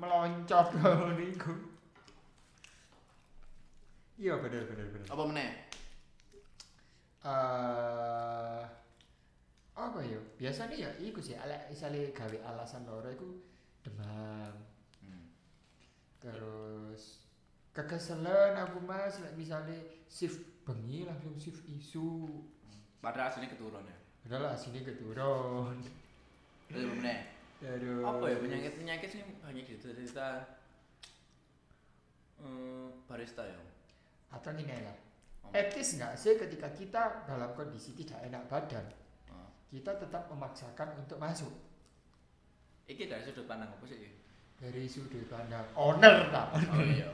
meloncot 0.00 0.68
ngono 0.78 1.12
iku. 1.20 1.52
Iya 4.18 4.34
bener 4.40 4.64
bener 4.64 4.86
bener. 4.90 5.08
Apa 5.10 5.22
meneh? 5.28 5.50
eh 7.18 8.62
apa 9.78 9.98
ya? 10.02 10.18
Biasanya 10.38 10.74
ya 10.74 10.90
iku 11.02 11.18
sih 11.22 11.34
ala 11.36 11.54
isale 11.70 12.10
gawe 12.14 12.38
alasan 12.48 12.86
loro 12.88 13.10
iku 13.12 13.28
demam. 13.84 14.54
Hmm. 15.02 15.26
Terus 16.22 16.57
kekeselan 17.78 18.58
aku 18.58 18.82
Mas 18.82 19.22
lek 19.22 19.38
misale 19.38 20.02
shift 20.10 20.42
bengi 20.66 21.06
langsung 21.06 21.38
shift 21.38 21.62
isu. 21.70 22.26
Padahal 22.98 23.30
aslinya 23.30 23.54
keturun 23.54 23.86
ya. 23.86 23.98
Padahal 24.26 24.58
asine 24.58 24.82
keturun. 24.82 25.78
Terus 26.66 26.82
apa 26.84 26.94
meneh? 26.98 27.20
Terus 27.62 28.02
Apa 28.02 28.24
ya 28.26 28.36
penyakit-penyakit 28.42 29.08
sih 29.08 29.22
banyak 29.38 29.64
gitu 29.64 29.94
cerita 29.94 30.58
eh 32.42 32.86
barista 33.06 33.46
ya. 33.46 33.58
Atau 34.34 34.50
ini 34.58 34.66
lah. 34.82 34.96
Oh. 35.46 35.54
Etis 35.54 35.96
nggak 35.96 36.18
sih 36.18 36.34
ketika 36.36 36.68
kita 36.74 37.24
dalam 37.24 37.54
kondisi 37.54 37.94
tidak 37.94 38.20
enak 38.26 38.42
badan, 38.50 38.84
Oh. 39.30 39.48
kita 39.70 39.96
tetap 39.96 40.26
memaksakan 40.28 40.98
untuk 40.98 41.16
masuk 41.16 41.52
Iki 42.88 43.04
dari 43.04 43.20
sudut 43.20 43.44
pandang 43.44 43.68
apa 43.68 43.84
sih? 43.84 44.00
dari 44.58 44.84
sudut 44.90 45.24
pandang 45.30 45.64
owner 45.76 46.28
tak? 46.34 46.56
Oh 46.74 46.82
iya. 46.82 47.08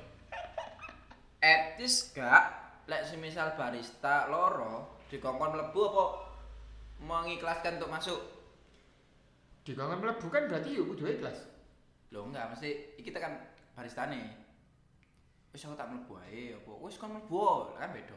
Etis 1.44 2.16
gak 2.16 2.42
lek 2.88 3.04
semisal 3.04 3.52
barista 3.52 4.32
loro 4.32 4.96
dikongkon 5.12 5.52
mlebu 5.52 5.80
apa 5.92 6.04
mengikhlaskan 7.04 7.76
untuk 7.76 7.92
masuk? 7.92 8.20
Di 9.60 9.76
kangen 9.76 10.00
mlebu 10.00 10.24
kan 10.32 10.48
berarti 10.48 10.72
yuk 10.72 10.96
kudu 10.96 11.04
ikhlas. 11.04 11.44
Loh 12.16 12.24
enggak, 12.24 12.48
mesti 12.56 12.96
iki 12.96 13.12
tekan 13.12 13.44
baristane. 13.76 14.24
Wis 15.52 15.68
aku 15.68 15.76
tak 15.76 15.92
mlebu 15.92 16.16
ae 16.24 16.56
apa 16.56 16.72
wis 16.80 16.96
kon 16.96 17.12
mlebu 17.12 17.76
kan 17.76 17.92
beda. 17.92 18.16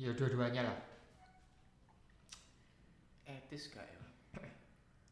Ya 0.00 0.16
dua-duanya 0.16 0.64
lah. 0.64 0.78
Etis 3.28 3.68
gak 3.68 3.84
ya? 3.84 4.00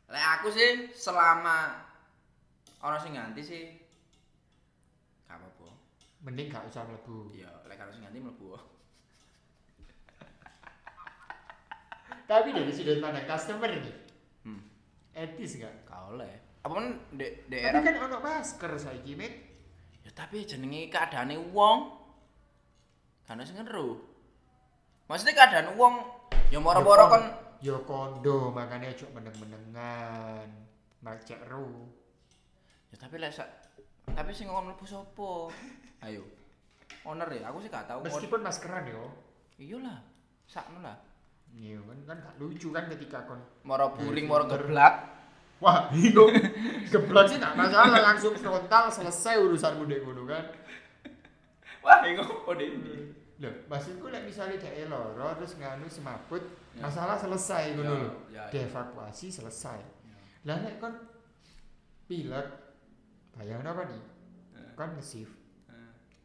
Lek 0.09 0.25
aku 0.41 0.49
sih 0.49 0.89
selama 0.97 1.77
orang 2.81 3.01
sing 3.05 3.13
ganti 3.13 3.45
sih. 3.45 3.65
Mending 6.29 6.53
gak 6.53 6.69
usah 6.69 6.85
mlebu. 6.85 7.33
Ya, 7.33 7.49
lek 7.65 7.81
harus 7.81 7.97
ganti 8.05 8.21
mlebu. 8.21 8.53
Tapi 12.29 12.53
dari 12.53 12.69
sudut 12.69 13.01
pandang 13.01 13.25
customer 13.25 13.73
nih, 13.73 13.97
Hmm. 14.45 14.61
etis 15.17 15.57
gak? 15.57 15.73
Gak 15.89 16.13
oleh. 16.13 16.37
Apa 16.61 16.73
men 16.77 17.01
di 17.17 17.25
Tapi 17.25 17.49
daerah 17.49 17.81
kan 17.81 17.97
ono 17.97 18.21
masker 18.21 18.77
saiki, 18.77 19.17
Mit. 19.17 19.33
Ya 20.05 20.13
tapi 20.13 20.45
jenenge 20.45 20.93
keadaane 20.93 21.41
wong. 21.49 21.97
Kan 23.25 23.41
sing 23.49 23.57
ngeru. 23.57 23.97
Maksudnya 25.09 25.33
keadaan 25.33 25.81
wong 25.81 26.05
ya 26.53 26.61
moro-moro 26.61 27.09
kon 27.09 27.25
Yo 27.65 27.81
kondo 27.89 28.53
makanya 28.53 28.93
cok 28.93 29.17
meneng-menengan. 29.17 30.49
Macek 31.01 31.41
ru. 31.49 31.89
ya 32.93 32.97
tapi 33.01 33.17
lek 33.17 33.33
tapi 34.19 34.35
sing 34.35 34.51
ngomong 34.51 34.75
mlebu 34.75 34.83
sapa? 34.83 35.47
Ayo. 36.03 36.27
Owner 37.07 37.31
ya, 37.31 37.47
aku 37.55 37.63
sih 37.63 37.71
gak 37.71 37.87
tahu. 37.87 38.03
Meskipun 38.03 38.43
maskeran 38.43 38.83
yo. 38.91 39.15
Iyalah, 39.63 40.03
sakno 40.51 40.83
lah. 40.83 40.99
Iya 41.55 41.79
kan 41.87 41.99
kan 42.05 42.17
gak 42.21 42.37
lucu 42.43 42.69
kan 42.75 42.91
ketika 42.91 43.25
kon 43.25 43.39
Moro 43.63 43.95
buring, 43.95 44.27
moro 44.27 44.51
geblak. 44.51 45.07
Wah, 45.63 45.87
itu 45.95 46.27
geblak 46.93 47.31
sih 47.31 47.39
gak 47.39 47.55
masalah 47.55 48.03
langsung 48.03 48.35
frontal 48.35 48.91
selesai 48.91 49.39
urusanmu 49.39 49.87
dek 49.87 50.03
ngono 50.03 50.27
kan. 50.27 50.45
Wah, 51.87 52.03
iku 52.03 52.43
kode 52.43 52.67
ini. 52.67 53.15
Loh, 53.39 53.55
maksudku 53.71 54.11
lek 54.11 54.27
misalnya 54.27 54.59
dhek 54.59 54.91
loro 54.91 55.31
terus 55.39 55.55
nganu 55.63 55.87
semaput, 55.87 56.43
masalah 56.75 57.15
selesai 57.15 57.79
ngono 57.79 57.87
Ya, 57.87 57.95
lho. 58.03 58.11
ya, 58.35 58.43
ya. 58.43 58.45
Dievakuasi 58.51 59.31
selesai. 59.31 59.79
Lah 60.43 60.59
nek 60.59 60.83
kon 60.83 60.95
pilek 62.11 62.68
bayang 63.39 63.63
apa 63.63 63.87
nih? 63.87 64.03
Kon 64.75 64.93
nge-shift 64.99 65.35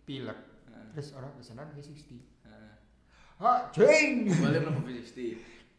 pilek 0.03 0.39
terus 0.93 1.09
orang 1.17 1.33
pesanan 1.37 1.69
V60. 1.73 2.11
Ha, 3.41 3.73
jeng. 3.73 4.29
Boleh 4.29 4.59
mlebu 4.61 4.81
V60. 4.85 5.19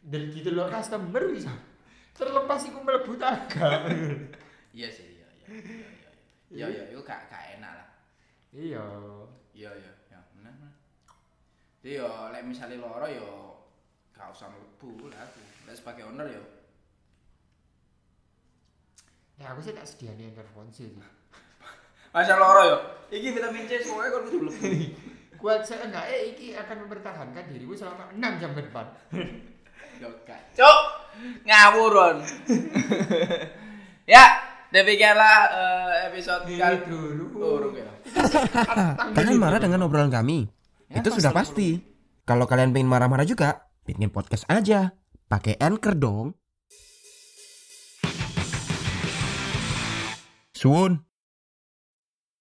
Dan 0.05 0.21
gitu 0.29 0.49
loh 0.51 0.67
customer 0.67 1.23
bisa. 1.31 1.51
Terlepas 2.11 2.61
iku 2.67 2.79
mlebu 2.83 3.15
taga. 3.19 3.83
Iya 4.75 4.91
sih, 4.91 5.07
iya 5.07 5.27
iya. 5.39 5.47
Iya 5.47 5.71
iya. 5.71 6.11
Iya 6.51 6.65
iya, 6.67 6.83
iku 6.91 6.99
gak 7.07 7.31
gak 7.31 7.43
enak 7.55 7.71
lah. 7.79 7.87
iya. 8.51 8.83
Iya 9.55 9.71
iya, 9.71 9.91
ya 10.11 10.19
bener 10.35 10.51
bener. 10.59 10.75
Jadi 11.79 11.95
yo 11.95 12.11
lek 12.35 12.43
misale 12.43 12.75
loro 12.75 13.07
yo 13.07 13.55
gak 14.11 14.35
usah 14.35 14.51
mlebu 14.51 15.07
lah 15.07 15.23
aku. 15.23 15.39
Lek 15.63 15.79
sebagai 15.79 16.11
owner 16.11 16.27
yo 16.27 16.43
Nah, 19.35 19.51
aku 19.51 19.59
sih 19.63 19.71
tak 19.75 19.87
sediani 19.87 20.31
intervensi 20.31 20.91
sih. 20.91 20.99
Masa 22.15 22.39
loro 22.39 22.61
yo. 22.63 22.77
Iki 23.11 23.27
vitamin 23.35 23.67
C 23.67 23.83
soalnya 23.83 24.15
kon 24.15 24.23
kudu 24.31 24.37
mlebu. 24.47 24.71
Kuat 25.35 25.67
seenggaknya 25.67 26.15
eh, 26.15 26.31
iki 26.31 26.55
akan 26.55 26.87
mempertahankan 26.87 27.43
dirimu 27.51 27.75
selama 27.75 28.07
6 28.15 28.39
jam 28.39 28.55
ke 28.55 28.61
depan. 28.71 28.87
Yo. 30.55 30.71
Ngawuron. 31.43 32.23
ya, 34.15 34.23
demikianlah 34.71 35.37
eh, 35.51 35.91
episode 36.11 36.47
Ini 36.47 36.59
kali 36.59 36.77
dulu. 36.87 37.25
Oh, 37.39 37.71
ya. 37.75 37.87
Kalian 39.15 39.39
marah 39.39 39.59
dengan 39.59 39.87
obrolan 39.87 40.11
kami? 40.11 40.47
Ya, 40.87 41.03
Itu 41.03 41.15
sudah 41.15 41.35
pasti. 41.35 41.79
Kalau 42.23 42.47
kalian 42.47 42.71
pengen 42.71 42.89
marah-marah 42.89 43.27
juga, 43.27 43.69
bikin 43.83 44.09
podcast 44.11 44.47
aja. 44.47 44.95
Pakai 45.27 45.59
Anchor 45.59 45.95
dong. 45.99 46.27
Sun. 50.55 51.04